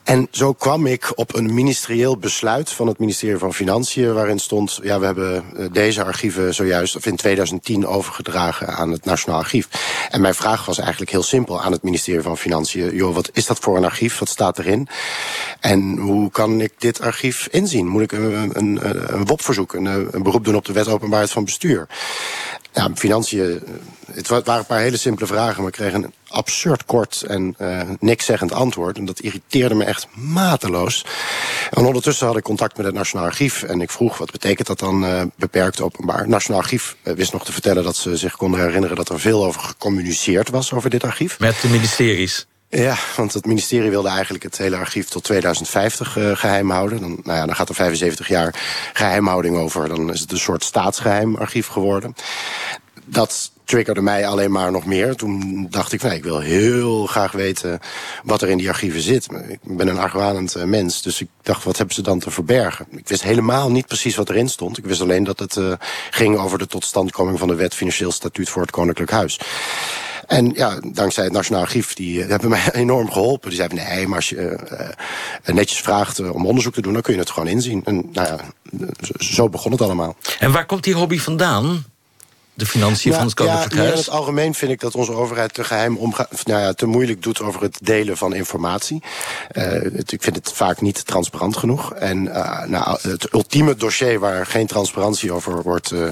En 0.09 0.29
zo 0.31 0.53
kwam 0.53 0.87
ik 0.87 1.13
op 1.15 1.35
een 1.35 1.55
ministerieel 1.55 2.17
besluit 2.17 2.71
van 2.71 2.87
het 2.87 2.99
ministerie 2.99 3.39
van 3.39 3.55
Financiën... 3.55 4.15
waarin 4.15 4.39
stond, 4.39 4.79
ja, 4.83 4.99
we 4.99 5.05
hebben 5.05 5.45
deze 5.73 6.05
archieven 6.05 6.55
zojuist, 6.55 6.97
of 6.97 7.07
in 7.07 7.17
2010, 7.17 7.87
overgedragen 7.87 8.69
aan 8.69 8.91
het 8.91 9.05
Nationaal 9.05 9.39
Archief. 9.39 9.69
En 10.11 10.21
mijn 10.21 10.35
vraag 10.35 10.65
was 10.65 10.79
eigenlijk 10.79 11.11
heel 11.11 11.23
simpel 11.23 11.63
aan 11.63 11.73
het 11.73 11.83
ministerie 11.83 12.23
van 12.23 12.39
Financiën. 12.39 12.95
Joh, 12.95 13.15
wat 13.15 13.31
is 13.33 13.47
dat 13.47 13.59
voor 13.59 13.77
een 13.77 13.85
archief? 13.85 14.19
Wat 14.19 14.29
staat 14.29 14.59
erin? 14.59 14.89
En 15.61 15.97
hoe 15.97 16.31
kan 16.31 16.61
ik 16.61 16.73
dit 16.79 17.01
archief 17.01 17.49
inzien? 17.51 17.87
Moet 17.87 18.03
ik 18.03 18.13
een, 18.13 18.51
een, 18.53 18.79
een 19.15 19.27
WOP-verzoek, 19.27 19.75
een, 19.75 19.87
een 19.87 20.23
beroep 20.23 20.45
doen 20.45 20.57
op 20.57 20.65
de 20.65 20.73
wet 20.73 20.89
openbaarheid 20.89 21.33
van 21.33 21.45
bestuur? 21.45 21.89
Ja, 22.73 22.91
financiën, 22.95 23.63
het 24.13 24.29
waren 24.29 24.59
een 24.59 24.67
paar 24.67 24.81
hele 24.81 24.97
simpele 24.97 25.27
vragen, 25.27 25.57
maar 25.57 25.73
ik 25.73 25.79
kreeg 25.79 25.93
een 25.93 26.13
absurd 26.29 26.85
kort 26.85 27.23
en 27.23 27.55
uh, 27.61 27.81
niks 28.01 28.25
zeggend 28.25 28.53
antwoord. 28.53 28.97
En 28.97 29.05
dat 29.05 29.21
irriteerde 29.21 29.75
me 29.75 29.85
echt 29.85 30.07
mateloos. 30.15 31.05
En 31.71 31.85
ondertussen 31.85 32.27
had 32.27 32.37
ik 32.37 32.43
contact 32.43 32.77
met 32.77 32.87
het 32.87 32.95
Nationaal 32.95 33.27
Archief. 33.27 33.63
En 33.63 33.81
ik 33.81 33.91
vroeg, 33.91 34.19
wat 34.19 34.31
betekent 34.31 34.67
dat 34.67 34.79
dan 34.79 35.05
uh, 35.05 35.23
beperkt 35.37 35.81
openbaar? 35.81 36.19
Het 36.19 36.29
Nationaal 36.29 36.61
Archief 36.61 36.97
wist 37.03 37.33
nog 37.33 37.45
te 37.45 37.53
vertellen 37.53 37.85
dat 37.85 37.97
ze 37.97 38.17
zich 38.17 38.37
konden 38.37 38.61
herinneren... 38.61 38.97
dat 38.97 39.09
er 39.09 39.21
veel 39.21 39.45
over 39.45 39.61
gecommuniceerd 39.61 40.49
was 40.49 40.73
over 40.73 40.91
dit 40.91 41.05
archief. 41.05 41.39
Met 41.39 41.61
de 41.61 41.69
ministeries? 41.69 42.47
Ja, 42.71 42.97
want 43.17 43.33
het 43.33 43.47
ministerie 43.47 43.91
wilde 43.91 44.09
eigenlijk 44.09 44.45
het 44.45 44.59
hele 44.59 44.77
archief 44.77 45.09
tot 45.09 45.25
2050 45.25 46.17
uh, 46.17 46.37
geheim 46.37 46.71
houden. 46.71 47.01
Dan, 47.01 47.21
nou 47.23 47.39
ja, 47.39 47.47
dan 47.47 47.55
gaat 47.55 47.69
er 47.69 47.75
75 47.75 48.29
jaar 48.29 48.55
geheimhouding 48.93 49.57
over. 49.57 49.89
Dan 49.89 50.13
is 50.13 50.21
het 50.21 50.33
een 50.33 50.39
soort 50.39 50.65
staatsgeheim 50.65 51.37
archief 51.37 51.67
geworden. 51.67 52.15
Dat 53.05 53.51
triggerde 53.69 54.01
mij 54.01 54.27
alleen 54.27 54.51
maar 54.51 54.71
nog 54.71 54.85
meer. 54.85 55.15
Toen 55.15 55.67
dacht 55.71 55.93
ik, 55.93 56.03
nee, 56.03 56.17
ik 56.17 56.25
wil 56.25 56.41
heel 56.41 57.07
graag 57.07 57.33
weten 57.33 57.81
wat 58.25 58.43
er 58.43 58.49
in 58.49 58.59
die 58.59 58.69
archieven 58.69 59.01
zit. 59.01 59.29
Ik 59.49 59.59
ben 59.63 59.89
een 59.89 59.99
argwanend 59.99 60.57
uh, 60.57 60.65
mens, 60.65 61.03
dus 61.03 61.21
ik 61.21 61.29
dacht, 61.43 61.65
wat 61.65 61.77
hebben 61.77 61.95
ze 61.95 62.03
dan 62.03 62.19
te 62.19 62.31
verbergen? 62.31 62.87
Ik 62.91 63.09
wist 63.09 63.23
helemaal 63.23 63.71
niet 63.71 63.87
precies 63.87 64.17
wat 64.17 64.31
erin 64.31 64.49
stond. 64.49 64.79
Ik 64.79 64.85
wist 64.85 65.01
alleen 65.01 65.25
dat 65.25 65.39
het 65.39 65.57
uh, 65.57 65.73
ging 66.11 66.37
over 66.37 66.59
de 66.59 66.67
totstandkoming 66.67 67.39
van 67.39 67.49
de 67.49 67.55
wet 67.55 67.75
Financieel 67.75 68.13
Statuut 68.13 68.49
voor 68.49 68.63
het 68.63 68.71
Koninklijk 68.71 69.11
Huis. 69.11 69.41
En 70.27 70.53
ja, 70.55 70.81
dankzij 70.93 71.25
het 71.25 71.33
Nationaal 71.33 71.63
Archief, 71.63 71.95
die 71.95 72.23
uh, 72.23 72.29
hebben 72.29 72.49
mij 72.49 72.73
enorm 72.85 73.13
geholpen. 73.13 73.49
Die 73.49 73.59
zeiden, 73.59 73.79
nee, 73.79 74.07
maar 74.07 74.17
als 74.17 74.29
je 74.29 74.59
netjes 75.45 75.81
vraagt 75.81 76.31
om 76.31 76.47
onderzoek 76.47 76.75
te 76.75 76.83
doen... 76.83 76.93
dan 76.93 77.03
kun 77.03 77.13
je 77.13 77.19
het 77.19 77.31
gewoon 77.31 77.49
inzien. 77.49 77.85
En 77.85 78.09
nou 78.13 78.29
ja, 78.29 78.39
zo 79.19 79.49
begon 79.49 79.73
het 79.73 79.81
allemaal. 79.81 80.17
En 80.39 80.53
waar 80.53 80.67
komt 80.67 80.85
die 80.85 80.95
hobby 80.95 81.19
vandaan? 81.19 81.85
De 82.59 82.67
financiën 82.67 83.13
van 83.13 83.25
het 83.25 83.35
Koninklijk 83.35 83.73
ja, 83.73 83.79
Huis? 83.79 83.93
in 83.93 83.99
het 83.99 84.11
algemeen 84.11 84.55
vind 84.55 84.73
ik 84.73 84.81
dat 84.81 84.95
onze 84.95 85.13
overheid 85.13 85.55
te 85.55 85.65
geheim 85.65 85.97
omgaat, 85.97 86.47
nou 86.47 86.61
ja, 86.61 86.73
te 86.73 86.87
moeilijk 86.87 87.23
doet 87.23 87.41
over 87.41 87.63
het 87.63 87.79
delen 87.83 88.17
van 88.17 88.35
informatie. 88.35 89.03
Uh, 89.53 89.65
het, 89.65 90.13
ik 90.13 90.23
vind 90.23 90.37
het 90.37 90.53
vaak 90.53 90.81
niet 90.81 91.07
transparant 91.07 91.57
genoeg. 91.57 91.95
En 91.95 92.25
uh, 92.25 92.65
nou, 92.65 92.99
het 93.03 93.33
ultieme 93.33 93.75
dossier 93.75 94.19
waar 94.19 94.47
geen 94.47 94.67
transparantie 94.67 95.33
over 95.33 95.63
wordt, 95.63 95.93
uh, 95.93 96.09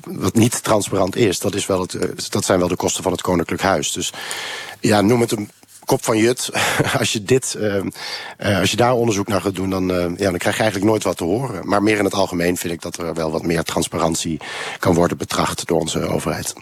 wat 0.00 0.34
niet 0.34 0.62
transparant 0.62 1.16
is, 1.16 1.38
dat, 1.38 1.54
is 1.54 1.66
wel 1.66 1.80
het, 1.80 1.96
dat 2.30 2.44
zijn 2.44 2.58
wel 2.58 2.68
de 2.68 2.76
kosten 2.76 3.02
van 3.02 3.12
het 3.12 3.22
Koninklijk 3.22 3.62
Huis. 3.62 3.92
Dus 3.92 4.12
ja, 4.80 5.00
noem 5.00 5.20
het 5.20 5.32
een 5.32 5.50
kop 5.86 6.04
van 6.04 6.18
Jut. 6.18 6.50
Als 6.98 7.12
je, 7.12 7.22
dit, 7.22 7.56
uh, 7.58 7.74
uh, 7.74 8.58
als 8.60 8.70
je 8.70 8.76
daar 8.76 8.94
onderzoek 8.94 9.28
naar 9.28 9.40
gaat 9.40 9.54
doen, 9.54 9.70
dan, 9.70 9.90
uh, 9.90 9.96
ja, 9.96 10.30
dan 10.30 10.38
krijg 10.38 10.56
je 10.56 10.62
eigenlijk 10.62 10.90
nooit 10.90 11.02
wat 11.02 11.16
te 11.16 11.24
horen. 11.24 11.68
Maar 11.68 11.82
meer 11.82 11.98
in 11.98 12.04
het 12.04 12.14
algemeen 12.14 12.56
vind 12.56 12.72
ik 12.72 12.82
dat 12.82 12.98
er 12.98 13.14
wel 13.14 13.30
wat 13.30 13.42
meer 13.42 13.62
transparantie 13.62 14.40
kan 14.78 14.94
worden 14.94 15.16
betracht 15.16 15.66
door 15.66 15.80
onze 15.80 16.08
overheid. 16.08 16.54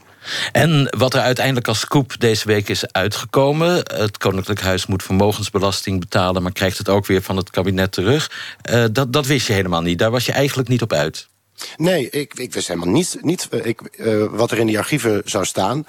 En 0.52 0.94
wat 0.96 1.14
er 1.14 1.20
uiteindelijk 1.20 1.68
als 1.68 1.80
scoop 1.80 2.20
deze 2.20 2.46
week 2.46 2.68
is 2.68 2.92
uitgekomen... 2.92 3.74
het 3.74 4.18
Koninklijk 4.18 4.60
Huis 4.60 4.86
moet 4.86 5.02
vermogensbelasting 5.02 6.00
betalen... 6.00 6.42
maar 6.42 6.52
krijgt 6.52 6.78
het 6.78 6.88
ook 6.88 7.06
weer 7.06 7.22
van 7.22 7.36
het 7.36 7.50
kabinet 7.50 7.92
terug. 7.92 8.30
Uh, 8.70 8.84
dat, 8.92 9.12
dat 9.12 9.26
wist 9.26 9.46
je 9.46 9.52
helemaal 9.52 9.82
niet. 9.82 9.98
Daar 9.98 10.10
was 10.10 10.26
je 10.26 10.32
eigenlijk 10.32 10.68
niet 10.68 10.82
op 10.82 10.92
uit. 10.92 11.28
Nee, 11.76 12.10
ik, 12.10 12.34
ik 12.34 12.52
wist 12.52 12.68
helemaal 12.68 12.92
niet, 12.92 13.16
niet 13.20 13.48
ik, 13.62 13.80
uh, 13.96 14.24
wat 14.30 14.50
er 14.50 14.58
in 14.58 14.66
die 14.66 14.78
archieven 14.78 15.22
zou 15.24 15.44
staan. 15.44 15.86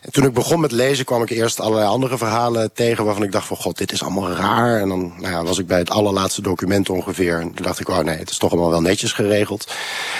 En 0.00 0.12
toen 0.12 0.24
ik 0.24 0.32
begon 0.32 0.60
met 0.60 0.72
lezen 0.72 1.04
kwam 1.04 1.22
ik 1.22 1.30
eerst 1.30 1.60
allerlei 1.60 1.88
andere 1.88 2.18
verhalen 2.18 2.72
tegen... 2.72 3.04
waarvan 3.04 3.22
ik 3.22 3.32
dacht 3.32 3.46
van, 3.46 3.56
god, 3.56 3.78
dit 3.78 3.92
is 3.92 4.02
allemaal 4.02 4.30
raar. 4.30 4.80
En 4.80 4.88
dan 4.88 5.14
nou 5.18 5.32
ja, 5.32 5.44
was 5.44 5.58
ik 5.58 5.66
bij 5.66 5.78
het 5.78 5.90
allerlaatste 5.90 6.42
document 6.42 6.90
ongeveer. 6.90 7.40
En 7.40 7.54
toen 7.54 7.64
dacht 7.64 7.80
ik, 7.80 7.88
oh 7.88 7.98
nee, 7.98 8.18
het 8.18 8.30
is 8.30 8.38
toch 8.38 8.52
allemaal 8.52 8.70
wel 8.70 8.80
netjes 8.80 9.12
geregeld. 9.12 9.72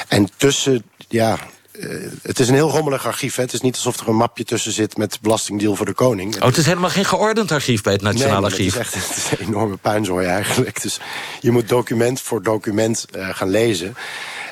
En 0.09 0.29
tussen, 0.37 0.83
ja, 1.09 1.39
uh, 1.81 2.11
het 2.23 2.39
is 2.39 2.49
een 2.49 2.55
heel 2.55 2.71
rommelig 2.71 3.07
archief. 3.07 3.37
Hè. 3.37 3.43
Het 3.43 3.53
is 3.53 3.61
niet 3.61 3.75
alsof 3.75 4.01
er 4.01 4.09
een 4.09 4.17
mapje 4.17 4.45
tussen 4.45 4.73
zit 4.73 4.97
met 4.97 5.19
belastingdeal 5.21 5.77
voor 5.77 5.87
de 5.87 5.93
koning. 5.93 6.37
Oh, 6.37 6.43
het 6.43 6.57
is 6.57 6.67
helemaal 6.67 6.91
geen 6.91 7.05
geordend 7.05 7.53
archief 7.53 7.83
bij 7.83 7.93
het 7.93 8.03
Nationaal 8.03 8.41
nee, 8.41 8.51
Archief. 8.51 8.75
Het 8.75 8.87
is 8.87 8.95
echt 8.95 9.09
het 9.09 9.17
is 9.17 9.39
een 9.39 9.47
enorme 9.47 9.77
puinzooi 9.77 10.27
eigenlijk. 10.27 10.83
Dus 10.83 11.01
je 11.41 11.51
moet 11.51 11.69
document 11.69 12.21
voor 12.21 12.43
document 12.43 13.07
uh, 13.17 13.29
gaan 13.33 13.51
lezen. 13.51 13.97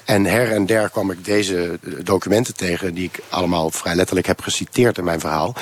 En 0.05 0.25
her 0.25 0.53
en 0.53 0.67
der 0.67 0.91
kwam 0.91 1.11
ik 1.11 1.25
deze 1.25 1.79
documenten 2.03 2.55
tegen... 2.55 2.95
die 2.95 3.05
ik 3.05 3.21
allemaal 3.29 3.71
vrij 3.71 3.95
letterlijk 3.95 4.27
heb 4.27 4.41
geciteerd 4.41 4.99
in 4.99 5.05
mijn 5.05 5.21
verhaal. 5.21 5.55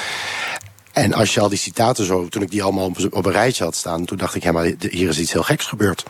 En 0.93 1.13
als 1.13 1.35
je 1.35 1.41
al 1.41 1.49
die 1.49 1.59
citaten 1.59 2.05
zo, 2.05 2.29
toen 2.29 2.43
ik 2.43 2.51
die 2.51 2.63
allemaal 2.63 2.87
op, 2.87 2.99
op 3.11 3.27
een 3.27 3.33
rijtje 3.33 3.65
had 3.65 3.77
staan... 3.77 4.05
toen 4.05 4.19
dacht 4.19 4.35
ik, 4.35 4.43
ja, 4.43 4.53
maar 4.53 4.73
hier 4.91 5.09
is 5.09 5.19
iets 5.19 5.33
heel 5.33 5.43
geks 5.43 5.67
gebeurd. 5.67 6.03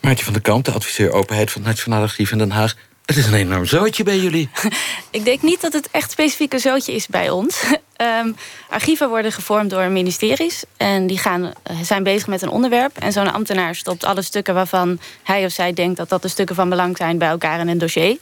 Maartje 0.00 0.24
van 0.24 0.32
der 0.32 0.42
Kamp, 0.42 0.64
de 0.64 0.72
adviseur 0.72 1.12
openheid 1.12 1.50
van 1.50 1.60
het 1.60 1.70
Nationaal 1.70 2.02
Archief 2.02 2.32
in 2.32 2.38
Den 2.38 2.50
Haag. 2.50 2.76
Het 3.04 3.16
is 3.16 3.26
een 3.26 3.34
enorm 3.34 3.66
zootje 3.66 4.02
bij 4.02 4.18
jullie. 4.18 4.48
ik 5.10 5.24
denk 5.24 5.42
niet 5.42 5.60
dat 5.60 5.72
het 5.72 5.88
echt 5.90 6.10
specifiek 6.10 6.52
een 6.52 6.60
zootje 6.60 6.92
is 6.92 7.06
bij 7.06 7.30
ons. 7.30 7.64
Um, 8.00 8.36
archieven 8.68 9.08
worden 9.08 9.32
gevormd 9.32 9.70
door 9.70 9.90
ministeries. 9.90 10.64
En 10.76 11.06
die 11.06 11.18
gaan, 11.18 11.52
zijn 11.82 12.02
bezig 12.02 12.26
met 12.26 12.42
een 12.42 12.48
onderwerp. 12.48 12.98
En 12.98 13.12
zo'n 13.12 13.32
ambtenaar 13.32 13.74
stopt 13.74 14.04
alle 14.04 14.22
stukken 14.22 14.54
waarvan 14.54 14.98
hij 15.22 15.44
of 15.44 15.52
zij 15.52 15.72
denkt... 15.72 15.96
dat 15.96 16.08
dat 16.08 16.22
de 16.22 16.28
stukken 16.28 16.56
van 16.56 16.68
belang 16.68 16.96
zijn 16.96 17.18
bij 17.18 17.28
elkaar 17.28 17.60
in 17.60 17.68
een 17.68 17.78
dossier. 17.78 18.16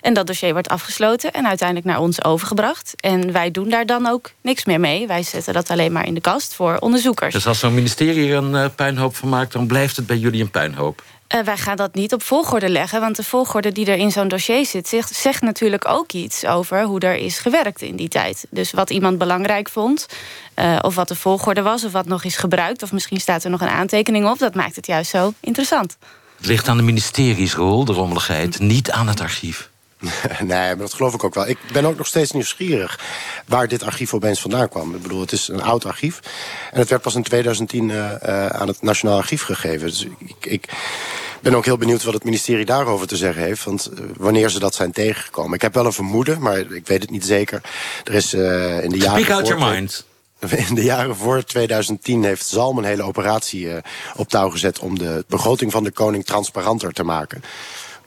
En 0.00 0.14
dat 0.14 0.26
dossier 0.26 0.52
wordt 0.52 0.68
afgesloten 0.68 1.32
en 1.32 1.46
uiteindelijk 1.46 1.86
naar 1.86 2.00
ons 2.00 2.24
overgebracht. 2.24 2.94
En 2.96 3.32
wij 3.32 3.50
doen 3.50 3.68
daar 3.68 3.86
dan 3.86 4.06
ook 4.06 4.30
niks 4.40 4.64
meer 4.64 4.80
mee. 4.80 5.06
Wij 5.06 5.22
zetten 5.22 5.54
dat 5.54 5.70
alleen 5.70 5.92
maar 5.92 6.06
in 6.06 6.14
de 6.14 6.20
kast 6.20 6.54
voor 6.54 6.76
onderzoekers. 6.76 7.34
Dus 7.34 7.46
als 7.46 7.58
zo'n 7.58 7.74
ministerie 7.74 8.30
er 8.30 8.36
een 8.36 8.52
uh, 8.52 8.66
puinhoop 8.76 9.16
van 9.16 9.28
maakt... 9.28 9.52
dan 9.52 9.66
blijft 9.66 9.96
het 9.96 10.06
bij 10.06 10.16
jullie 10.16 10.42
een 10.42 10.50
puinhoop? 10.50 11.02
Uh, 11.34 11.40
wij 11.40 11.56
gaan 11.56 11.76
dat 11.76 11.94
niet 11.94 12.12
op 12.12 12.22
volgorde 12.22 12.68
leggen, 12.68 13.00
want 13.00 13.16
de 13.16 13.22
volgorde 13.22 13.72
die 13.72 13.86
er 13.86 13.96
in 13.96 14.10
zo'n 14.10 14.28
dossier 14.28 14.66
zit, 14.66 14.88
zegt, 15.10 15.40
natuurlijk 15.40 15.88
ook 15.88 16.12
iets 16.12 16.46
over 16.46 16.82
hoe 16.82 17.00
er 17.00 17.14
is 17.16 17.38
gewerkt 17.38 17.82
in 17.82 17.96
die 17.96 18.08
tijd. 18.08 18.46
Dus 18.50 18.70
wat 18.70 18.90
iemand 18.90 19.18
belangrijk 19.18 19.68
vond, 19.68 20.06
uh, 20.56 20.78
of 20.80 20.94
wat 20.94 21.08
de 21.08 21.14
volgorde 21.14 21.62
was, 21.62 21.84
of 21.84 21.92
wat 21.92 22.06
nog 22.06 22.24
is 22.24 22.36
gebruikt, 22.36 22.82
of 22.82 22.92
misschien 22.92 23.20
staat 23.20 23.44
er 23.44 23.50
nog 23.50 23.60
een 23.60 23.68
aantekening 23.68 24.28
op, 24.28 24.38
dat 24.38 24.54
maakt 24.54 24.76
het 24.76 24.86
juist 24.86 25.10
zo 25.10 25.32
interessant. 25.40 25.96
Het 26.36 26.46
ligt 26.46 26.68
aan 26.68 26.76
de 26.76 26.82
ministeriesrol, 26.82 27.84
de 27.84 27.92
rommeligheid, 27.92 28.58
niet 28.58 28.90
aan 28.90 29.08
het 29.08 29.20
archief. 29.20 29.69
nee, 30.38 30.46
maar 30.48 30.76
dat 30.76 30.94
geloof 30.94 31.14
ik 31.14 31.24
ook 31.24 31.34
wel. 31.34 31.48
Ik 31.48 31.58
ben 31.72 31.84
ook 31.84 31.96
nog 31.96 32.06
steeds 32.06 32.32
nieuwsgierig 32.32 32.98
waar 33.46 33.68
dit 33.68 33.82
archief 33.82 34.14
opeens 34.14 34.40
vandaan 34.40 34.68
kwam. 34.68 34.94
Ik 34.94 35.02
bedoel, 35.02 35.20
het 35.20 35.32
is 35.32 35.48
een 35.48 35.62
oud 35.62 35.84
archief. 35.84 36.20
En 36.72 36.78
het 36.78 36.88
werd 36.88 37.02
pas 37.02 37.14
in 37.14 37.22
2010 37.22 37.88
uh, 37.88 37.96
uh, 37.96 38.46
aan 38.46 38.68
het 38.68 38.82
Nationaal 38.82 39.16
Archief 39.16 39.42
gegeven. 39.42 39.88
Dus 39.88 40.06
ik, 40.18 40.46
ik, 40.46 40.68
ben 41.42 41.54
ook 41.54 41.64
heel 41.64 41.76
benieuwd 41.76 42.04
wat 42.04 42.14
het 42.14 42.24
ministerie 42.24 42.64
daarover 42.64 43.06
te 43.06 43.16
zeggen 43.16 43.42
heeft. 43.42 43.64
Want 43.64 43.90
uh, 43.92 44.04
wanneer 44.16 44.50
ze 44.50 44.58
dat 44.58 44.74
zijn 44.74 44.92
tegengekomen. 44.92 45.54
Ik 45.54 45.62
heb 45.62 45.74
wel 45.74 45.86
een 45.86 45.92
vermoeden, 45.92 46.40
maar 46.40 46.58
ik 46.58 46.86
weet 46.86 47.02
het 47.02 47.10
niet 47.10 47.24
zeker. 47.24 47.60
Er 48.04 48.14
is 48.14 48.34
uh, 48.34 48.84
in 48.84 48.90
de 48.90 48.98
jaren... 48.98 49.22
Speak 49.22 49.36
out 49.36 49.46
your 49.46 49.70
mind. 49.70 50.08
In 50.68 50.74
de 50.74 50.82
jaren 50.82 51.16
voor 51.16 51.44
2010 51.44 52.24
heeft 52.24 52.46
Zalm 52.46 52.78
een 52.78 52.84
hele 52.84 53.02
operatie 53.02 53.68
op 54.16 54.28
touw 54.28 54.50
gezet... 54.50 54.78
om 54.78 54.98
de 54.98 55.24
begroting 55.28 55.72
van 55.72 55.84
de 55.84 55.90
koning 55.90 56.24
transparanter 56.24 56.92
te 56.92 57.04
maken. 57.04 57.42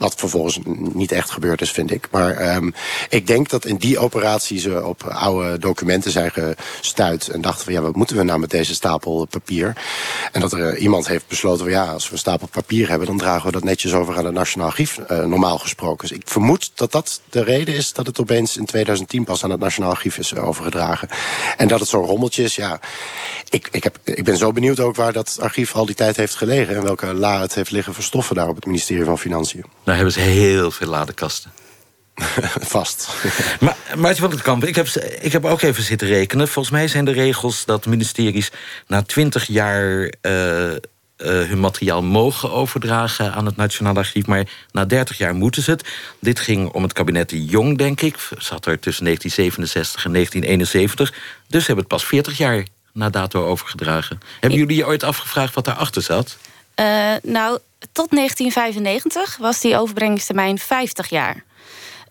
Wat 0.03 0.15
vervolgens 0.15 0.59
niet 0.93 1.11
echt 1.11 1.29
gebeurd 1.29 1.61
is, 1.61 1.71
vind 1.71 1.91
ik. 1.91 2.07
Maar 2.11 2.55
um, 2.55 2.73
ik 3.09 3.27
denk 3.27 3.49
dat 3.49 3.65
in 3.65 3.77
die 3.77 3.99
operatie 3.99 4.59
ze 4.59 4.85
op 4.85 5.03
oude 5.03 5.57
documenten 5.57 6.11
zijn 6.11 6.31
gestuurd. 6.31 7.27
En 7.27 7.41
dachten 7.41 7.63
van 7.63 7.73
ja, 7.73 7.81
wat 7.81 7.95
moeten 7.95 8.15
we 8.15 8.23
nou 8.23 8.39
met 8.39 8.49
deze 8.49 8.73
stapel 8.73 9.25
papier? 9.25 9.73
En 10.31 10.41
dat 10.41 10.53
er 10.53 10.77
iemand 10.77 11.07
heeft 11.07 11.27
besloten 11.27 11.63
van 11.63 11.73
ja, 11.73 11.85
als 11.85 12.05
we 12.05 12.13
een 12.13 12.17
stapel 12.17 12.47
papier 12.47 12.89
hebben, 12.89 13.07
dan 13.07 13.17
dragen 13.17 13.45
we 13.45 13.51
dat 13.51 13.63
netjes 13.63 13.93
over 13.93 14.17
aan 14.17 14.25
het 14.25 14.33
Nationaal 14.33 14.67
Archief, 14.67 14.99
uh, 15.11 15.25
normaal 15.25 15.57
gesproken. 15.57 16.07
Dus 16.07 16.17
ik 16.17 16.27
vermoed 16.27 16.71
dat 16.75 16.91
dat 16.91 17.21
de 17.29 17.43
reden 17.43 17.75
is 17.75 17.93
dat 17.93 18.07
het 18.07 18.19
opeens 18.19 18.57
in 18.57 18.65
2010 18.65 19.23
pas 19.23 19.43
aan 19.43 19.49
het 19.49 19.59
Nationaal 19.59 19.89
Archief 19.89 20.17
is 20.17 20.35
overgedragen. 20.35 21.09
En 21.57 21.67
dat 21.67 21.79
het 21.79 21.89
zo'n 21.89 22.05
rommeltje 22.05 22.43
is, 22.43 22.55
ja. 22.55 22.79
Ik, 23.49 23.67
ik, 23.71 23.83
heb, 23.83 23.97
ik 24.03 24.23
ben 24.23 24.37
zo 24.37 24.51
benieuwd 24.51 24.79
ook 24.79 24.95
waar 24.95 25.13
dat 25.13 25.37
archief 25.41 25.75
al 25.75 25.85
die 25.85 25.95
tijd 25.95 26.17
heeft 26.17 26.35
gelegen. 26.35 26.75
En 26.75 26.83
welke 26.83 27.13
la 27.13 27.41
het 27.41 27.55
heeft 27.55 27.71
liggen 27.71 27.93
verstoffen 27.93 28.35
daar 28.35 28.47
op 28.47 28.55
het 28.55 28.65
ministerie 28.65 29.05
van 29.05 29.19
Financiën. 29.19 29.65
Nou 29.93 30.05
hebben 30.05 30.23
ze 30.23 30.29
heel 30.29 30.71
veel 30.71 30.87
ladekasten. 30.87 31.51
Vast. 32.75 33.09
maar 33.59 33.77
Maartje 33.97 34.21
van 34.21 34.31
het 34.31 34.41
Kamp, 34.41 34.63
ik 34.63 34.75
heb, 34.75 34.87
ik 35.19 35.31
heb 35.31 35.45
ook 35.45 35.61
even 35.61 35.83
zitten 35.83 36.07
rekenen. 36.07 36.47
Volgens 36.47 36.73
mij 36.73 36.87
zijn 36.87 37.05
de 37.05 37.11
regels 37.11 37.65
dat 37.65 37.85
ministeries 37.85 38.51
na 38.87 39.01
twintig 39.01 39.47
jaar... 39.47 40.13
Uh, 40.21 40.71
uh, 40.71 40.77
hun 41.17 41.59
materiaal 41.59 42.03
mogen 42.03 42.51
overdragen 42.51 43.33
aan 43.33 43.45
het 43.45 43.55
Nationaal 43.55 43.95
Archief... 43.95 44.25
maar 44.25 44.47
na 44.71 44.85
30 44.85 45.17
jaar 45.17 45.35
moeten 45.35 45.63
ze 45.63 45.71
het. 45.71 45.89
Dit 46.19 46.39
ging 46.39 46.71
om 46.71 46.83
het 46.83 46.93
kabinet 46.93 47.29
de 47.29 47.45
Jong, 47.45 47.77
denk 47.77 48.01
ik. 48.01 48.15
Zat 48.37 48.65
er 48.65 48.79
tussen 48.79 49.03
1967 49.03 50.05
en 50.05 50.11
1971. 50.11 51.11
Dus 51.47 51.61
ze 51.61 51.67
hebben 51.67 51.85
het 51.85 51.87
pas 51.87 52.05
40 52.05 52.37
jaar 52.37 52.65
na 52.93 53.09
dato 53.09 53.45
overgedragen. 53.45 54.19
Hebben 54.39 54.59
jullie 54.59 54.77
je 54.77 54.85
ooit 54.85 55.03
afgevraagd 55.03 55.53
wat 55.53 55.65
daarachter 55.65 56.01
zat? 56.01 56.37
Uh, 56.79 57.13
nou, 57.23 57.59
tot 57.91 58.09
1995 58.09 59.37
was 59.37 59.59
die 59.59 59.77
overbrengingstermijn 59.77 60.59
50 60.59 61.09
jaar. 61.09 61.43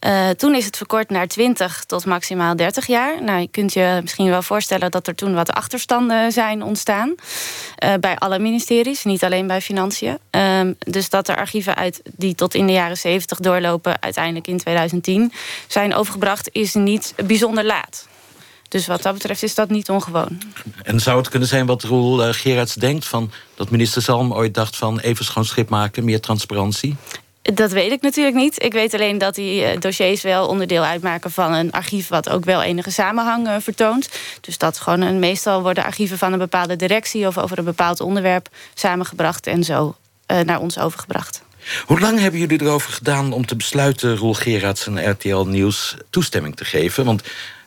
Uh, 0.07 0.29
toen 0.31 0.55
is 0.55 0.65
het 0.65 0.77
verkort 0.77 1.11
naar 1.11 1.27
20 1.27 1.85
tot 1.85 2.07
maximaal 2.07 2.57
30 2.57 2.87
jaar. 2.87 3.23
Nou, 3.23 3.41
je 3.41 3.49
kunt 3.49 3.73
je 3.73 3.99
misschien 4.03 4.29
wel 4.29 4.43
voorstellen 4.43 4.91
dat 4.91 5.07
er 5.07 5.15
toen 5.15 5.35
wat 5.35 5.53
achterstanden 5.53 6.33
zijn 6.33 6.63
ontstaan. 6.63 7.09
Uh, 7.09 7.95
bij 8.01 8.17
alle 8.17 8.39
ministeries, 8.39 9.05
niet 9.05 9.25
alleen 9.25 9.47
bij 9.47 9.61
financiën. 9.61 10.19
Uh, 10.31 10.61
dus 10.79 11.09
dat 11.09 11.29
er 11.29 11.37
archieven 11.37 11.75
uit 11.75 12.03
die 12.17 12.35
tot 12.35 12.55
in 12.55 12.67
de 12.67 12.73
jaren 12.73 12.97
70 12.97 13.39
doorlopen, 13.41 14.03
uiteindelijk 14.03 14.47
in 14.47 14.59
2010 14.59 15.33
zijn 15.67 15.95
overgebracht, 15.95 16.49
is 16.53 16.75
niet 16.75 17.15
bijzonder 17.25 17.65
laat. 17.65 18.07
Dus 18.73 18.87
wat 18.87 19.03
dat 19.03 19.13
betreft 19.13 19.43
is 19.43 19.55
dat 19.55 19.71
niet 19.71 19.91
ongewoon. 19.91 20.43
En 20.83 21.01
zou 21.01 21.19
het 21.19 21.29
kunnen 21.29 21.49
zijn 21.49 21.67
wat 21.67 21.83
Roel 21.83 22.27
uh, 22.27 22.35
Gerards 22.35 22.75
denkt... 22.75 23.05
Van 23.05 23.31
dat 23.55 23.71
minister 23.71 24.03
Zalm 24.03 24.33
ooit 24.33 24.55
dacht 24.55 24.77
van 24.77 24.99
even 24.99 25.25
schoon 25.25 25.45
schip 25.45 25.69
maken... 25.69 26.05
meer 26.05 26.21
transparantie? 26.21 26.97
Dat 27.43 27.71
weet 27.71 27.93
ik 27.93 28.01
natuurlijk 28.01 28.37
niet. 28.37 28.63
Ik 28.63 28.73
weet 28.73 28.95
alleen 28.95 29.19
dat 29.19 29.35
die 29.35 29.63
uh, 29.63 29.81
dossiers 29.81 30.23
wel 30.23 30.47
onderdeel 30.47 30.83
uitmaken 30.83 31.31
van 31.31 31.53
een 31.53 31.73
archief... 31.73 32.09
wat 32.09 32.29
ook 32.29 32.45
wel 32.45 32.63
enige 32.63 32.91
samenhang 32.91 33.47
uh, 33.47 33.55
vertoont. 33.61 34.09
Dus 34.41 34.59
dat 34.59 34.79
gewoon 34.79 35.01
een, 35.01 35.19
meestal 35.19 35.63
worden 35.63 35.85
archieven 35.85 36.19
van 36.19 36.33
een 36.33 36.39
bepaalde 36.39 36.77
directie... 36.77 37.27
of 37.27 37.39
over 37.39 37.59
een 37.59 37.65
bepaald 37.65 38.01
onderwerp 38.01 38.49
samengebracht 38.75 39.47
en 39.47 39.65
zo 39.65 39.97
naar 40.45 40.61
ons 40.61 40.79
overgebracht. 40.79 41.43
Hoe 41.85 42.01
lang 42.01 42.19
hebben 42.19 42.41
jullie 42.41 42.63
erover 42.63 42.93
gedaan 42.93 43.33
om 43.33 43.47
te 43.47 43.57
besluiten... 43.57 44.17
Roel 44.17 44.35
Gerards 44.35 44.87
en 44.87 45.11
RTL 45.11 45.45
Nieuws 45.45 45.97
toestemming 46.11 46.57
te 46.57 46.65
geven? 46.65 47.05
Want 47.05 47.23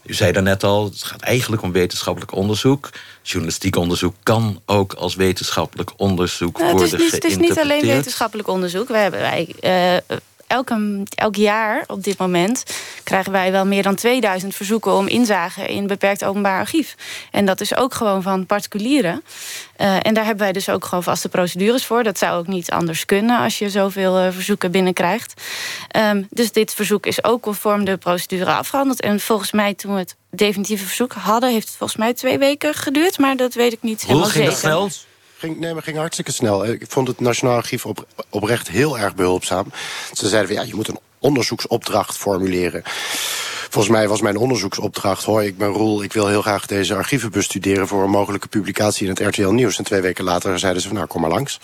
u 0.06 0.14
zei 0.14 0.32
daarnet 0.32 0.64
al, 0.64 0.86
het 0.86 1.04
gaat 1.04 1.22
eigenlijk 1.22 1.62
om 1.62 1.72
wetenschappelijk 1.72 2.32
onderzoek. 2.32 2.90
Journalistiek 3.22 3.76
onderzoek 3.76 4.16
kan 4.24 4.62
ook 4.66 4.94
als 4.94 5.16
wetenschappelijk 5.16 5.92
onderzoek 5.98 6.58
nou, 6.58 6.72
worden 6.72 6.90
het 6.90 7.00
is, 7.00 7.04
niet, 7.04 7.24
het 7.24 7.32
is 7.32 7.38
niet 7.38 7.60
alleen 7.60 7.86
wetenschappelijk 7.86 8.48
onderzoek. 8.48 8.88
We 8.88 8.98
hebben 8.98 9.20
wij, 9.20 9.56
uh, 9.62 10.18
elke, 10.48 11.04
elk 11.16 11.36
jaar 11.36 11.84
op 11.88 12.04
dit 12.04 12.18
moment 12.18 12.64
krijgen 13.04 13.32
wij 13.32 13.52
wel 13.52 13.66
meer 13.66 13.84
dan 13.84 13.96
2000 13.96 14.56
verzoeken 14.56 14.94
om 14.94 15.08
inzage 15.08 15.66
in 15.68 15.88
beperkt 15.88 16.24
openbaar 16.24 16.60
archief. 16.60 16.96
En 17.32 17.46
dat 17.46 17.62
is 17.62 17.75
ook 17.75 17.94
gewoon 17.94 18.22
van 18.22 18.46
particulieren. 18.46 19.24
Uh, 19.78 20.06
en 20.06 20.14
daar 20.14 20.25
hebben 20.25 20.44
wij 20.44 20.54
dus 20.54 20.70
ook 20.70 20.86
gewoon 20.86 21.04
vaste 21.04 21.30
procedures 21.30 21.86
voor. 21.86 22.04
Dat 22.04 22.18
zou 22.18 22.38
ook 22.38 22.48
niet 22.48 22.72
anders 22.72 23.06
kunnen 23.06 23.40
als 23.40 23.60
je 23.60 23.70
zoveel 23.70 24.20
uh, 24.20 24.32
verzoeken 24.32 24.72
binnenkrijgt. 24.72 25.42
Um, 25.98 26.28
dus 26.30 26.52
dit 26.52 26.74
verzoek 26.74 27.06
is 27.06 27.24
ook 27.24 27.42
conform 27.42 27.86
de 27.86 27.98
procedure 27.98 28.54
afgehandeld. 28.54 29.02
En 29.02 29.20
volgens 29.20 29.52
mij 29.52 29.74
toen 29.74 29.94
we 29.94 30.00
het 30.00 30.16
definitieve 30.30 30.86
verzoek 30.86 31.14
hadden, 31.14 31.52
heeft 31.52 31.68
het 31.68 31.78
volgens 31.78 32.00
mij 32.00 32.14
twee 32.14 32.38
weken 32.38 32.74
geduurd. 32.74 33.18
Maar 33.18 33.36
dat 33.36 33.54
weet 33.54 33.74
ik 33.74 33.82
niet 33.82 34.00
Hoe 34.00 34.08
helemaal 34.08 34.30
ging 34.30 34.52
zeker. 34.54 34.70
dat 34.70 34.92
snel? 34.92 35.14
Ging, 35.38 35.60
nee, 35.60 35.74
maar 35.74 35.84
ging 35.84 35.98
hartstikke 35.98 36.32
snel. 36.32 36.65
Ik 36.65 36.86
vond 36.88 37.08
het 37.08 37.20
Nationaal 37.20 37.56
Archief 37.56 37.86
op, 37.86 38.08
oprecht 38.30 38.70
heel 38.70 39.00
erg 39.00 39.15
behulpzaam. 39.15 39.65
Ze 40.13 40.27
zeiden 40.27 40.56
van 40.56 40.62
ja, 40.62 40.70
je 40.70 40.75
moet 40.75 40.88
een 40.88 41.00
onderzoeksopdracht 41.20 42.18
formuleren. 42.18 42.82
Volgens 43.70 43.96
mij 43.96 44.08
was 44.08 44.22
mijn 44.22 44.38
onderzoeksopdracht... 44.38 45.24
hoi, 45.24 45.48
ik 45.48 45.58
ben 45.58 45.68
Roel, 45.68 46.04
ik 46.04 46.13
wil 46.13 46.27
heel 46.27 46.42
graag 46.42 46.65
deze 46.65 46.96
archieven 46.96 47.32
bestuderen... 47.32 47.88
voor 47.88 48.04
een 48.04 48.10
mogelijke 48.10 48.48
publicatie 48.48 49.04
in 49.04 49.10
het 49.10 49.20
RTL 49.20 49.50
Nieuws. 49.50 49.77
En 49.77 49.84
twee 49.84 50.01
weken 50.01 50.24
later 50.24 50.60
zeiden 50.60 50.82
ze 50.82 50.88
van 50.88 50.98
nou, 50.98 51.10
kom 51.10 51.22
maar 51.22 51.30
langs. 51.30 51.60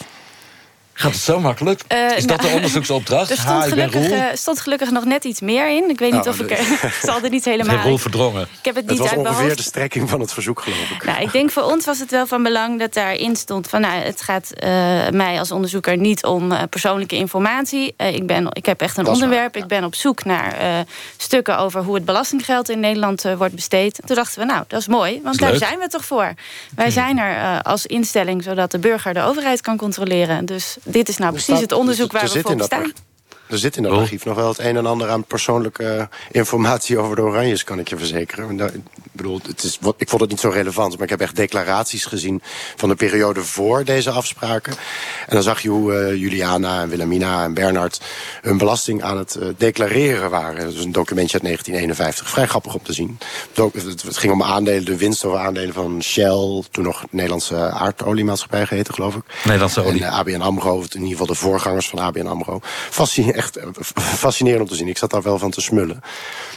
Gaat 1.01 1.12
het 1.12 1.22
zo 1.22 1.39
makkelijk? 1.39 1.81
Eh, 1.88 2.17
is 2.17 2.25
dat 2.25 2.38
nou, 2.38 2.50
de 2.50 2.55
onderzoeksopdracht? 2.55 3.29
Er 3.29 3.38
stond, 3.38 3.50
Ha, 3.50 3.65
ik 3.65 3.75
ben 3.75 3.89
gelukkig, 3.91 4.17
Roel. 4.17 4.27
eh, 4.27 4.36
stond 4.36 4.60
gelukkig 4.60 4.91
nog 4.91 5.05
net 5.05 5.24
iets 5.24 5.39
meer 5.41 5.70
in. 5.70 5.89
Ik 5.89 6.00
weet 6.00 6.12
niet 6.12 6.22
Oh, 6.22 6.27
of 6.27 6.39
ik 6.39 6.48
dus- 6.48 6.60
er... 6.60 6.88
ik 6.88 7.00
zal 7.03 7.20
er 7.24 7.29
niet 7.29 7.46
helemaal... 7.53 7.77
Roel 7.84 7.93
Ik, 7.96 8.00
verdrongen. 8.00 8.41
ik 8.41 8.65
heb 8.65 8.75
het 8.75 8.84
Het 8.84 8.88
niet 8.89 9.00
was 9.00 9.10
uit 9.10 9.22
mijn 9.22 9.36
ongeveer 9.36 9.55
de 9.55 9.62
strekking 9.63 10.10
van 10.10 10.20
het 10.20 10.34
verzoek, 10.34 10.62
geloof 10.62 10.89
ik. 10.89 11.03
Nou, 11.05 11.22
ik 11.22 11.31
denk 11.31 11.51
voor 11.51 11.63
ons 11.63 11.86
was 11.86 12.00
het 12.00 12.12
wel 12.12 12.27
van 12.27 12.43
belang 12.43 12.79
dat 12.79 12.93
daarin 12.93 13.36
stond 13.36 13.67
van 13.67 13.81
nou, 13.81 13.93
het 14.01 14.22
gaat 14.22 14.51
eh, 14.51 14.70
mij 15.10 15.39
als 15.39 15.51
onderzoeker 15.51 15.98
niet 15.98 16.25
om 16.25 16.51
eh, 16.51 16.62
persoonlijke 16.70 17.15
informatie. 17.15 17.93
Eh, 17.98 18.13
ik, 18.15 18.27
ben, 18.27 18.48
ik 18.53 18.65
heb 18.65 18.81
echt 18.81 18.98
een 18.98 19.03
Dat 19.03 19.13
is 19.13 19.20
waar, 19.20 19.29
onderwerp. 19.29 19.55
ja. 19.55 19.62
Ik 19.62 19.67
ben 19.67 19.84
op 19.84 19.96
zoek 19.96 20.24
naar 20.24 20.53
eh, 20.58 20.79
stukken 21.17 21.58
over 21.58 21.84
hoe 21.84 21.96
het 21.96 22.05
belastinggeld 22.05 22.70
in 22.70 22.79
Nederland 22.79 23.25
eh, 23.25 23.36
wordt 23.38 23.55
besteed. 23.55 24.00
Toen 24.05 24.15
dachten 24.15 24.39
we, 24.39 24.46
nou, 24.46 24.63
dat 24.67 24.79
is 24.79 24.88
mooi, 24.88 25.20
want 25.24 25.36
is 25.36 25.41
daar 25.41 25.50
leuk. 25.51 25.60
zijn 25.60 25.79
we 25.79 25.88
toch 25.88 26.05
voor. 26.05 26.34
Wij 26.75 26.89
zijn 26.91 27.17
er 27.20 27.36
eh, 27.38 27.60
als 27.60 27.86
instelling 27.86 28.43
zodat 28.43 28.72
de 28.72 28.79
burger 28.79 29.13
de 29.13 29.22
overheid 29.22 29.62
kan 29.62 29.77
controleren. 29.77 30.46
Dus 30.46 30.77
dit 30.92 31.10
is 31.10 31.18
nou 31.18 31.32
precies 31.32 31.60
het 31.60 31.72
onderzoek 31.72 32.12
er 32.14 32.20
waar 32.20 32.30
we 32.30 32.42
voor 32.42 32.64
staan. 32.64 32.94
Er 33.51 33.58
zit 33.58 33.75
in 33.77 33.84
dat 33.84 33.91
Oh. 33.91 33.98
archief 33.98 34.25
nog 34.25 34.36
wel 34.36 34.48
het 34.48 34.60
een 34.60 34.77
en 34.77 34.86
ander 34.86 35.10
aan 35.10 35.24
persoonlijke 35.24 35.84
eh, 35.84 36.05
informatie 36.31 36.98
over 36.98 37.15
de 37.15 37.22
Oranjes, 37.22 37.63
kan 37.63 37.79
ik 37.79 37.89
je 37.89 37.98
verzekeren. 37.98 38.60
Ik 38.60 38.81
bedoel, 39.12 39.39
het 39.48 39.63
is, 39.63 39.79
ik 39.98 40.10
vond 40.10 40.22
het 40.22 40.29
niet 40.29 40.39
zo 40.39 40.50
relevant, 40.50 40.93
maar 40.93 41.03
ik 41.03 41.10
heb 41.10 41.22
echt 41.22 41.36
declaraties 41.36 42.05
gezien 42.05 42.41
van 42.75 42.89
de 42.89 42.96
periode 42.96 43.43
voor 43.43 43.84
deze 43.84 44.10
afspraken. 44.12 44.74
En 45.27 45.34
dan 45.36 45.43
zag 45.43 45.62
je 45.62 45.70
hoe 45.70 45.93
eh, 45.93 46.15
Juliana 46.15 46.81
en 46.81 46.89
Wilhelmina 46.89 47.43
en 47.43 47.53
Bernard 47.53 48.01
hun 48.41 48.58
belasting 48.58 49.03
aan 49.03 49.17
het 49.17 49.36
eh, 49.36 49.48
declareren 49.58 50.29
waren. 50.29 50.65
Dat 50.65 50.74
is 50.74 50.84
een 50.84 50.91
documentje 50.91 51.34
uit 51.34 51.43
1951. 51.43 52.29
Vrij 52.29 52.48
grappig 52.48 52.74
om 52.74 52.84
te 52.84 52.93
zien. 52.93 53.17
Het, 53.53 54.17
ging 54.17 54.34
om 54.34 54.43
aandelen, 54.43 54.86
de 54.86 54.98
winst 54.98 55.25
over 55.25 55.39
aandelen 55.39 55.74
van 55.74 56.03
Shell, 56.03 56.63
toen 56.72 56.84
nog 56.84 57.03
Nederlandse 57.10 57.55
aardoliemaatschappij 57.72 58.65
geheten, 58.65 58.93
geloof 58.93 59.15
ik. 59.15 59.24
Nederlandse 59.43 59.84
olie. 59.84 60.03
En 60.03 60.12
ABN 60.12 60.41
AMRO, 60.41 60.77
in 60.79 60.88
ieder 60.93 61.10
geval 61.10 61.25
de 61.25 61.36
voorgangers 61.36 61.89
van 61.89 62.00
ABN 62.00 62.25
AMRO. 62.25 62.60
Fascine, 62.89 63.41
echt 63.44 63.58
eh, 63.58 63.68
fascinerend 64.18 64.62
om 64.62 64.68
te 64.68 64.76
zien. 64.76 64.88
Ik 64.88 64.98
zat 64.98 65.10
daar 65.12 65.22
wel 65.22 65.38
van 65.40 65.52
te 65.52 65.62
smullen. 65.62 66.00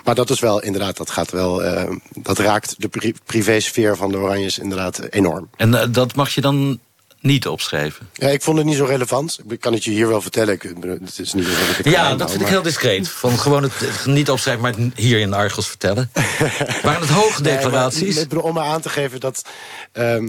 Maar 0.05 0.15
dat 0.15 0.31
is 0.31 0.41
wel, 0.41 0.63
inderdaad, 0.63 0.97
dat 0.97 1.11
gaat 1.11 1.31
wel... 1.31 1.63
eh, 1.65 1.91
dat 2.15 2.39
raakt 2.39 2.75
de 2.79 2.89
pri 2.89 3.15
privésfeer 3.25 3.97
van 3.97 4.11
de 4.11 4.17
Oranjes 4.19 4.59
inderdaad 4.59 5.01
enorm. 5.11 5.49
En 5.57 5.75
eh, 5.75 5.87
dat 5.91 6.15
mag 6.15 6.35
je 6.35 6.41
dan 6.41 6.79
niet 7.21 7.47
opschrijven? 7.47 8.09
Ja, 8.13 8.29
ik 8.29 8.43
vond 8.43 8.57
het 8.59 8.67
niet 8.67 8.77
zo 8.77 8.85
relevant. 8.85 9.39
Ik 9.49 9.61
kan 9.61 9.73
het 9.73 9.85
je 9.85 9.91
hier 9.91 10.09
wel 10.09 10.21
vertellen. 10.21 10.55
Ik, 10.55 10.63
het 10.83 11.19
is 11.19 11.33
niet 11.33 11.45
alsof 11.47 11.71
ik 11.71 11.77
het 11.77 11.95
Ja, 11.95 12.15
dat 12.15 12.31
vind 12.31 12.43
ik 12.43 12.49
heel 12.49 12.63
discreet. 12.63 13.09
Van 13.09 13.39
gewoon 13.39 13.63
het 13.63 13.73
het 13.81 14.07
niet 14.07 14.31
opschrijven, 14.31 14.63
maar 14.63 14.73
het 14.77 14.93
hier 14.99 15.19
in 15.21 15.33
Argos 15.33 15.69
vertellen. 15.69 16.11
Waren 16.83 17.01
het 17.01 17.11
hoge 17.11 17.43
Nee, 17.43 17.53
maar 17.53 17.63
declaraties? 17.63 18.15
bedoel, 18.27 18.43
om 18.43 18.55
maar 18.55 18.65
aan 18.67 18.81
te 18.81 18.89
geven 18.89 19.21
dat... 19.21 19.45
ehm, 19.93 20.29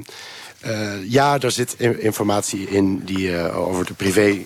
eh, 0.60 1.12
ja, 1.12 1.40
er 1.40 1.52
zit 1.52 1.76
in- 1.78 2.02
informatie 2.02 2.70
in 2.70 3.02
die 3.06 3.52
over 3.52 3.86
de 3.86 3.94
privé... 3.94 4.46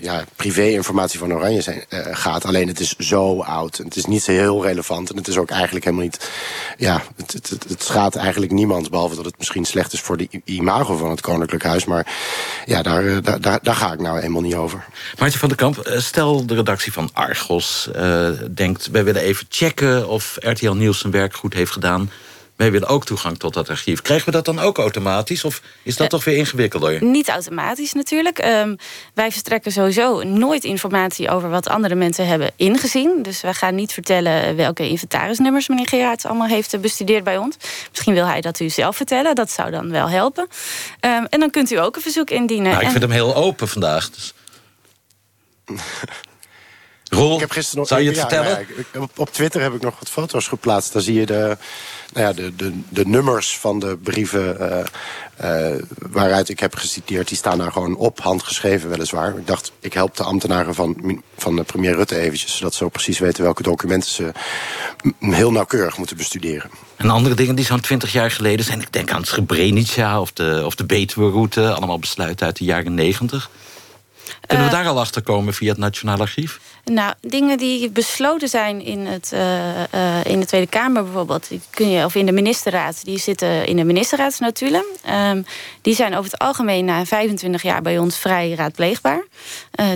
Ja, 0.00 0.24
privé-informatie 0.36 1.18
van 1.18 1.32
Oranje 1.32 1.60
zijn, 1.60 1.84
eh, 1.88 2.06
gaat. 2.10 2.44
Alleen 2.44 2.68
het 2.68 2.80
is 2.80 2.96
zo 2.96 3.40
oud. 3.40 3.78
En 3.78 3.84
het 3.84 3.96
is 3.96 4.06
niet 4.06 4.26
heel 4.26 4.64
relevant. 4.64 5.10
En 5.10 5.16
het 5.16 5.28
is 5.28 5.36
ook 5.36 5.50
eigenlijk 5.50 5.84
helemaal 5.84 6.04
niet. 6.04 6.30
Ja, 6.76 7.02
het, 7.16 7.32
het, 7.32 7.64
het, 7.68 7.82
schaadt 7.82 8.16
eigenlijk 8.16 8.52
niemand. 8.52 8.90
Behalve 8.90 9.14
dat 9.14 9.24
het 9.24 9.38
misschien 9.38 9.64
slecht 9.64 9.92
is 9.92 10.00
voor 10.00 10.16
de 10.16 10.28
imago 10.44 10.96
van 10.96 11.10
het 11.10 11.20
Koninklijk 11.20 11.64
Huis. 11.64 11.84
Maar 11.84 12.06
ja, 12.66 12.82
daar, 12.82 13.06
eh, 13.06 13.16
daar, 13.40 13.58
daar, 13.62 13.74
ga 13.74 13.92
ik 13.92 14.00
nou 14.00 14.20
eenmaal 14.20 14.42
niet 14.42 14.54
over. 14.54 14.84
Maartje 15.18 15.38
van 15.38 15.48
der 15.48 15.58
Kamp, 15.58 15.78
eh, 15.78 15.98
stel 15.98 16.46
de 16.46 16.54
redactie 16.54 16.92
van 16.92 17.10
Argos 17.12 17.88
denkt... 18.50 18.88
wij 18.90 19.04
willen 19.04 19.22
even 19.22 19.46
checken 19.48 20.08
of 20.08 20.36
RTL 20.40 20.72
Nieuws 20.72 20.98
zijn 20.98 21.12
werk 21.12 21.34
goed 21.34 21.54
heeft 21.54 21.72
gedaan. 21.72 22.10
Wij 22.60 22.70
willen 22.70 22.88
ook 22.88 23.04
toegang 23.04 23.38
tot 23.38 23.54
dat 23.54 23.68
archief. 23.68 24.02
Krijgen 24.02 24.26
we 24.26 24.32
dat 24.32 24.44
dan 24.44 24.58
ook 24.58 24.78
automatisch? 24.78 25.44
Of 25.44 25.62
is 25.82 25.96
dat 25.96 26.10
toch 26.10 26.24
weer 26.24 26.36
ingewikkelder? 26.36 27.04
Niet 27.04 27.28
automatisch 27.28 27.92
natuurlijk. 27.92 28.38
Ehm, 28.38 28.76
wij 29.14 29.30
verstrekken 29.30 29.72
sowieso 29.72 30.22
nooit 30.22 30.64
informatie 30.64 31.28
over 31.28 31.50
wat 31.50 31.68
andere 31.68 31.94
mensen 31.94 32.26
hebben 32.26 32.50
ingezien. 32.56 33.22
Dus 33.22 33.40
wij 33.40 33.54
gaan 33.54 33.74
niet 33.74 33.92
vertellen 33.92 34.56
welke 34.56 34.88
inventarisnummers 34.88 35.68
meneer 35.68 35.88
Gerards 35.88 36.24
allemaal 36.24 36.46
heeft 36.46 36.72
eh, 36.74 36.80
bestudeerd 36.80 37.24
bij 37.24 37.38
ons. 37.38 37.56
Misschien 37.90 38.14
wil 38.14 38.26
hij 38.26 38.40
dat 38.40 38.60
u 38.60 38.68
zelf 38.68 38.96
vertellen. 38.96 39.34
Dat 39.34 39.50
zou 39.50 39.70
dan 39.70 39.90
wel 39.90 40.08
helpen. 40.08 40.48
Ehm, 41.00 41.24
en 41.30 41.40
dan 41.40 41.50
kunt 41.50 41.70
u 41.70 41.76
ook 41.78 41.96
een 41.96 42.02
verzoek 42.02 42.30
indienen. 42.30 42.66
Nou, 42.66 42.78
ik 42.78 42.84
En- 42.84 42.90
vind 42.90 43.02
hem 43.02 43.12
heel 43.12 43.34
open 43.34 43.68
vandaag. 43.68 44.10
Dus. 44.10 44.34
Roel, 47.10 47.34
Ik 47.34 47.40
heb 47.40 47.50
gisteren 47.50 47.78
nog, 47.78 47.88
zou 47.88 48.00
je 48.00 48.06
het 48.06 48.16
ja, 48.16 48.20
vertellen? 48.22 48.50
nou 48.52 48.64
ja, 48.92 49.00
ik- 49.00 49.18
op, 49.18 49.32
Twitter 49.32 49.60
heb 49.62 49.74
ik 49.74 49.80
nog 49.80 49.98
wat 49.98 50.08
foto's 50.08 50.48
geplaatst. 50.48 50.92
Daar 50.92 51.02
zie 51.02 51.14
je 51.14 51.26
de, 51.26 51.56
nou 52.12 52.26
ja, 52.26 52.32
de, 52.32 52.56
de, 52.56 52.72
de 52.88 53.06
nummers 53.06 53.58
van 53.58 53.78
de 53.78 53.96
brieven 54.02 54.58
eh, 54.60 55.70
eh, 55.72 55.82
waaruit 56.10 56.48
ik 56.48 56.60
heb 56.60 56.74
geciteerd. 56.76 57.28
Die 57.28 57.36
staan 57.36 57.58
daar 57.58 57.72
gewoon 57.72 57.96
op, 57.96 58.20
handgeschreven 58.20 58.90
weliswaar. 58.90 59.36
Ik 59.38 59.46
dacht, 59.46 59.72
ik 59.80 59.92
help 59.92 60.16
de 60.16 60.22
ambtenaren 60.22 60.74
van, 60.74 61.22
van 61.36 61.56
de 61.56 61.62
premier 61.62 61.94
Rutte 61.94 62.16
eventjes... 62.18 62.56
zodat 62.56 62.74
ze 62.74 62.84
ook 62.84 62.92
precies 62.92 63.18
weten 63.18 63.42
welke 63.42 63.62
documenten 63.62 64.10
ze 64.10 64.32
heel 65.20 65.52
nauwkeurig 65.52 65.98
moeten 65.98 66.16
bestuderen. 66.16 66.70
En 66.96 67.10
andere 67.10 67.34
dingen 67.34 67.54
die 67.54 67.64
zo'n 67.64 67.80
twintig 67.80 68.12
jaar 68.12 68.30
geleden 68.30 68.64
zijn... 68.64 68.80
ik 68.80 68.92
denk 68.92 69.10
aan 69.10 69.20
het 69.20 69.28
Srebrenica 69.28 70.20
of 70.20 70.32
de, 70.32 70.62
of 70.64 70.74
de 70.74 70.84
Betuwe-route... 70.84 71.72
allemaal 71.72 71.98
besluiten 71.98 72.46
uit 72.46 72.56
de 72.56 72.64
jaren 72.64 72.94
negentig. 72.94 73.50
Kunnen 74.46 74.66
we 74.66 74.72
Eh, 74.72 74.78
daar 74.78 74.88
al 74.92 75.00
achter 75.00 75.22
komen 75.22 75.54
via 75.54 75.68
het 75.68 75.78
Nationaal 75.78 76.20
Archief? 76.20 76.60
Nou, 76.84 77.14
dingen 77.20 77.58
die 77.58 77.90
besloten 77.90 78.48
zijn 78.48 78.84
in, 78.84 79.06
het, 79.06 79.32
eh, 79.32 79.82
eh, 79.82 80.24
in 80.24 80.40
de 80.40 80.46
Tweede 80.46 80.66
Kamer 80.66 81.02
bijvoorbeeld, 81.04 81.48
die 81.48 81.60
kun 81.70 81.90
je, 81.90 82.04
of 82.04 82.14
in 82.14 82.26
de 82.26 82.32
ministerraad, 82.32 83.04
die 83.04 83.18
zitten 83.18 83.66
in 83.66 83.76
de 83.76 83.84
ministerraadsnotulen. 83.84 84.84
Ehm, 85.04 85.42
die 85.82 85.94
zijn 85.94 86.16
over 86.16 86.30
het 86.30 86.40
algemeen 86.40 86.84
na 86.84 87.04
25 87.04 87.62
jaar 87.62 87.82
bij 87.82 87.98
ons 87.98 88.16
vrij 88.18 88.54
raadpleegbaar. 88.54 89.24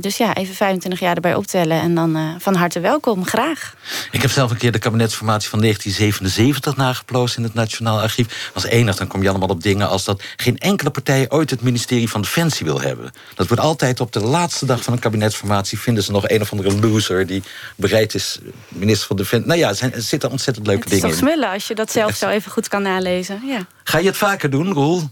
Dus 0.00 0.16
ja, 0.16 0.35
even 0.35 0.54
25 0.54 1.00
jaar 1.00 1.14
erbij 1.14 1.35
optellen 1.35 1.80
en 1.80 1.94
dan 1.94 2.37
van 2.38 2.54
harte 2.54 2.80
welkom, 2.80 3.24
graag. 3.24 3.74
Ik 4.11 4.22
heb 4.22 4.30
zelf 4.30 4.50
een 4.50 4.56
keer 4.56 4.72
de 4.72 4.78
kabinetsformatie 4.78 5.48
van 5.48 5.61
1977 5.61 6.76
nageplozen 6.76 7.38
in 7.38 7.44
het 7.44 7.54
Nationaal 7.54 8.00
Archief. 8.00 8.50
Als 8.54 8.64
enig, 8.64 8.96
dan 8.96 9.06
kom 9.06 9.22
je 9.22 9.28
allemaal 9.28 9.48
op 9.48 9.62
dingen 9.62 9.88
als 9.88 10.04
dat 10.04 10.22
geen 10.37 10.58
enkele 10.58 10.90
partij 10.90 11.26
ooit 11.28 11.50
het 11.50 11.62
ministerie 11.62 12.11
van 12.11 12.20
Defensie 12.20 12.66
wil 12.66 12.80
hebben. 12.80 13.12
Dat 13.35 13.46
wordt 13.46 13.62
altijd 13.62 14.00
op 14.00 14.12
de 14.12 14.20
laatste 14.24 14.66
dag 14.66 14.82
van 14.82 14.92
een 14.92 14.98
kabinetsformatie 14.98 15.78
vinden 15.78 16.02
ze 16.02 16.10
nog 16.12 16.28
een 16.28 16.40
of 16.40 16.50
andere 16.52 16.78
loser 16.80 17.26
die 17.26 17.42
bereid 17.76 18.14
is 18.14 18.38
minister 18.68 19.06
van 19.06 19.16
Defensie. 19.16 19.48
Nou 19.48 19.60
ja, 19.60 19.68
er, 19.68 19.94
er 19.94 20.02
zitten 20.02 20.30
ontzettend 20.30 20.66
leuke 20.66 20.82
Het 20.84 20.92
is 20.92 21.00
dingen 21.00 21.14
toch 21.16 21.26
in. 21.26 21.32
smullen 21.32 21.50
als 21.52 21.66
je 21.66 21.74
dat 21.74 21.92
zelf 21.92 22.14
zo 22.16 22.28
even 22.28 22.52
goed 22.52 22.68
kan 22.68 22.82
nalezen. 22.82 23.40
Ja. 23.46 23.66
Ga 23.84 23.98
je 23.98 24.06
het 24.06 24.16
vaker 24.16 24.50
doen, 24.50 24.72
Roel? 24.72 25.02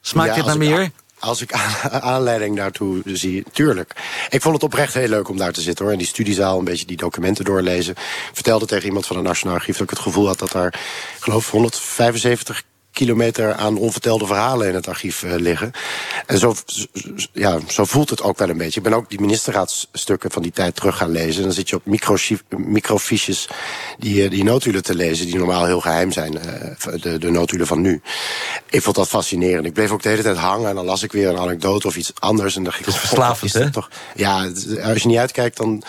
Smaakt 0.00 0.28
Ja, 0.28 0.34
dit 0.34 0.44
naar 0.44 0.54
ik 0.54 0.60
meer? 0.60 0.90
Als 1.18 1.40
ik 1.42 1.52
aan- 1.52 1.90
aanleiding 2.14 2.56
daartoe 2.56 3.00
zie, 3.04 3.44
tuurlijk. 3.52 3.92
Ik 4.28 4.42
vond 4.42 4.54
het 4.54 4.64
oprecht 4.64 4.94
heel 4.94 5.08
leuk 5.08 5.28
om 5.28 5.36
daar 5.36 5.52
te 5.52 5.60
zitten 5.60 5.84
hoor. 5.84 5.92
In 5.92 5.98
die 5.98 6.08
studiezaal 6.08 6.58
een 6.58 6.64
beetje 6.64 6.86
die 6.86 6.96
documenten 6.96 7.44
doorlezen. 7.44 7.92
Ik 7.92 8.30
vertelde 8.32 8.66
tegen 8.66 8.86
iemand 8.86 9.06
van 9.06 9.16
het 9.16 9.24
Nationaal 9.24 9.54
Archief 9.56 9.74
dat 9.74 9.82
ik 9.84 9.90
het 9.90 9.98
gevoel 9.98 10.26
had 10.26 10.38
dat 10.38 10.52
daar, 10.52 10.66
ik 11.16 11.22
geloof, 11.22 11.50
175 11.50 12.62
kilometer 12.94 13.54
aan 13.54 13.76
onvertelde 13.76 14.26
verhalen 14.26 14.68
in 14.68 14.74
het 14.74 14.88
archief 14.88 15.22
eh, 15.22 15.34
liggen. 15.36 15.70
En 16.26 16.38
zo, 16.38 16.54
ja, 17.32 17.58
zo 17.68 17.84
voelt 17.84 18.10
het 18.10 18.22
ook 18.22 18.38
wel 18.38 18.48
een 18.48 18.56
beetje. 18.56 18.80
Ik 18.80 18.86
ben 18.86 18.94
ook 18.94 19.08
die 19.08 19.20
ministerraadsstukken 19.20 20.30
van 20.30 20.42
die 20.42 20.52
tijd 20.52 20.76
terug 20.76 20.96
gaan 20.96 21.10
lezen. 21.10 21.36
En 21.36 21.42
dan 21.42 21.52
zit 21.52 21.68
je 21.68 21.76
op 21.76 21.86
microfiches 22.56 23.48
die, 23.98 24.24
eh, 24.24 24.30
die 24.30 24.44
notulen 24.44 24.82
te 24.82 24.94
lezen... 24.94 25.26
die 25.26 25.36
normaal 25.36 25.64
heel 25.64 25.80
geheim 25.80 26.12
zijn, 26.12 26.38
eh, 26.38 27.00
de, 27.00 27.18
de 27.18 27.30
notulen 27.30 27.66
van 27.66 27.80
nu. 27.80 28.02
Ik 28.70 28.82
vond 28.82 28.96
dat 28.96 29.08
fascinerend. 29.08 29.66
Ik 29.66 29.72
bleef 29.72 29.90
ook 29.90 30.02
de 30.02 30.08
hele 30.08 30.22
tijd 30.22 30.36
hangen 30.36 30.68
en 30.68 30.74
dan 30.74 30.84
las 30.84 31.02
ik 31.02 31.12
weer 31.12 31.28
een 31.28 31.38
anekdote 31.38 31.86
of 31.86 31.96
iets 31.96 32.12
anders. 32.18 32.56
En 32.56 32.64
dan 32.64 32.72
ik, 32.72 32.78
Het 32.78 32.88
is 32.88 32.94
"God, 32.94 33.08
verslavend, 33.08 33.52
hè? 33.52 33.70
Toch? 33.70 33.90
Ja, 34.14 34.50
als 34.82 35.02
je 35.02 35.08
niet 35.08 35.18
uitkijkt, 35.18 35.56
dan 35.56 35.82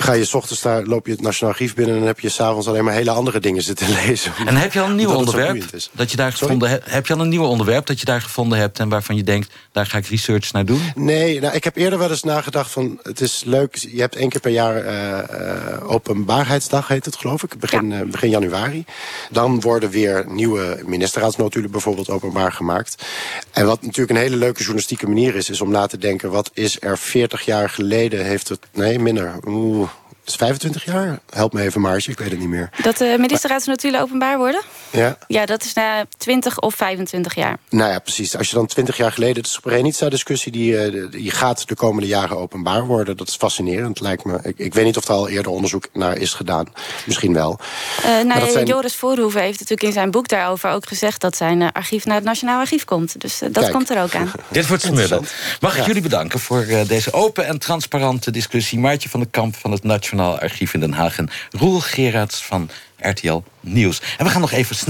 ga 0.00 0.12
je 0.12 0.24
's 0.24 0.34
ochtends 0.34 0.62
daar, 0.62 0.84
loop 0.84 1.06
je 1.06 1.12
het 1.12 1.20
Nationaal 1.20 1.52
Archief 1.52 1.74
binnen... 1.74 1.94
en 1.94 2.00
dan 2.00 2.08
heb 2.08 2.20
je 2.20 2.28
s'avonds 2.28 2.66
alleen 2.66 2.84
maar 2.84 2.94
hele 2.94 3.10
andere 3.10 3.40
dingen 3.40 3.62
zitten 3.62 3.86
lezen. 4.06 4.32
En 4.46 4.56
heb 4.56 4.72
je 4.72 4.80
al 4.80 4.88
een 4.88 4.96
nieuw 4.96 5.12
onderwerp 5.12 5.64
dat 5.92 6.10
je 6.10 6.16
daar 6.16 6.32
Sorry? 6.32 6.44
gevonden 6.44 6.68
hebt? 6.68 6.90
Heb 6.90 7.06
je 7.06 7.14
al 7.14 7.20
een 7.20 7.28
nieuw 7.28 7.44
onderwerp 7.44 7.86
dat 7.86 7.98
je 7.98 8.04
daar 8.04 8.20
gevonden 8.20 8.58
hebt 8.58 8.78
en 8.78 8.88
waarvan 8.88 9.16
je 9.16 9.22
denkt, 9.22 9.52
daar 9.72 9.86
ga 9.86 9.98
ik 9.98 10.06
research 10.06 10.52
naar 10.52 10.64
doen? 10.64 10.80
Nee, 10.94 11.40
nou, 11.40 11.54
ik 11.54 11.64
heb 11.64 11.76
eerder 11.76 11.98
wel 11.98 12.10
eens 12.10 12.22
nagedacht 12.22 12.70
van... 12.70 12.98
het 13.02 13.20
is 13.20 13.42
leuk, 13.44 13.74
je 13.74 14.00
hebt 14.00 14.16
één 14.16 14.28
keer 14.28 14.40
per 14.40 14.50
jaar 14.50 14.76
eh, 14.76 15.18
eh, 15.18 15.90
openbaarheidsdag, 15.90 16.88
heet 16.88 17.04
het 17.04 17.16
geloof 17.16 17.42
ik. 17.42 17.58
Begin, 17.58 17.92
eh, 17.92 18.02
begin 18.02 18.30
januari. 18.30 18.84
Dan 19.30 19.60
worden 19.60 19.90
weer 19.90 20.24
nieuwe 20.28 20.82
ministerraadsnotulen 20.86 21.70
bijvoorbeeld 21.70 22.10
openbaar 22.10 22.52
gemaakt. 22.52 23.04
En 23.52 23.66
wat 23.66 23.82
natuurlijk 23.82 24.10
een 24.10 24.24
hele 24.24 24.36
leuke 24.36 24.58
journalistieke 24.58 25.06
manier 25.06 25.34
is... 25.34 25.50
is 25.50 25.60
om 25.60 25.70
na 25.70 25.86
te 25.86 25.98
denken, 25.98 26.30
wat 26.30 26.50
is 26.54 26.76
er 26.80 26.98
40 26.98 27.44
jaar 27.44 27.70
geleden 27.70 28.24
heeft 28.24 28.48
het... 28.48 28.60
Nee, 28.72 28.98
minder. 28.98 29.34
Oeh, 29.46 29.87
25 30.36 30.84
jaar? 30.84 31.18
Help 31.30 31.52
me 31.52 31.62
even, 31.62 31.80
Maartje, 31.80 32.12
ik 32.12 32.18
weet 32.18 32.30
het 32.30 32.38
niet 32.38 32.48
meer. 32.48 32.70
Dat 32.82 33.00
eh, 33.00 33.12
de 33.12 33.18
ministerraadsnotulen 33.18 34.00
openbaar 34.00 34.38
worden? 34.38 34.62
Ja. 34.90 35.18
Ja, 35.26 35.46
dat 35.46 35.64
is 35.64 35.72
na 35.72 36.04
20 36.16 36.60
of 36.60 36.74
25 36.74 37.34
jaar. 37.34 37.58
Nou 37.68 37.90
ja, 37.90 37.98
precies. 37.98 38.36
Als 38.36 38.48
je 38.48 38.54
dan 38.54 38.66
20 38.66 38.96
jaar 38.96 39.12
geleden... 39.12 39.36
Eh, 39.36 39.42
de 39.42 39.48
Srebrenica-discussie, 39.48 40.52
die, 40.52 41.08
die 41.08 41.30
gaat 41.30 41.68
de 41.68 41.74
komende 41.74 42.08
jaren 42.08 42.38
openbaar 42.38 42.86
worden. 42.86 43.16
Dat 43.16 43.28
is 43.28 43.36
fascinerend, 43.36 44.00
lijkt 44.00 44.24
me. 44.24 44.38
Ik, 44.42 44.58
ik 44.58 44.74
weet 44.74 44.84
niet 44.84 44.96
of 44.96 45.04
er 45.04 45.14
al 45.14 45.28
eerder 45.28 45.52
onderzoek 45.52 45.88
naar 45.92 46.16
is 46.16 46.34
gedaan. 46.34 46.66
Misschien 47.06 47.32
wel. 47.32 47.58
Uh, 48.04 48.24
nou. 48.24 48.64
Joris 48.64 48.94
Voorhoeven 48.94 49.40
heeft 49.40 49.58
natuurlijk 49.58 49.88
in 49.88 49.92
zijn 49.92 50.10
boek 50.10 50.28
daarover 50.28 50.70
ook 50.70 50.86
gezegd... 50.86 51.20
dat 51.20 51.36
zijn 51.36 51.72
archief 51.72 52.04
naar 52.04 52.16
het 52.16 52.24
Nationaal 52.24 52.58
Archief 52.58 52.84
komt. 52.84 53.20
Dus 53.20 53.40
dat 53.50 53.70
komt 53.70 53.90
er 53.90 54.02
ook 54.02 54.14
aan. 54.14 54.32
Dit 54.48 54.66
wordt 54.66 54.82
smullen. 54.82 55.26
Mag 55.60 55.78
ik 55.78 55.86
jullie 55.86 56.02
bedanken 56.02 56.40
voor 56.40 56.66
deze 56.86 57.12
open 57.12 57.46
en 57.46 57.58
transparante 57.58 58.30
discussie. 58.30 58.78
Maartje 58.78 59.08
van 59.08 59.20
de 59.20 59.26
Kamp 59.30 59.56
van 59.56 59.72
het 59.72 59.84
Nationaal 59.84 60.17
Archief 60.20 60.74
in 60.74 60.80
Den 60.80 60.92
Haag. 60.92 61.18
En 61.18 61.28
Roel 61.50 61.80
Gerards 61.80 62.44
van 62.44 62.70
RTL 62.98 63.42
Nieuws. 63.60 64.00
En 64.18 64.24
we 64.24 64.30
gaan 64.30 64.40
nog 64.40 64.52
even 64.52 64.76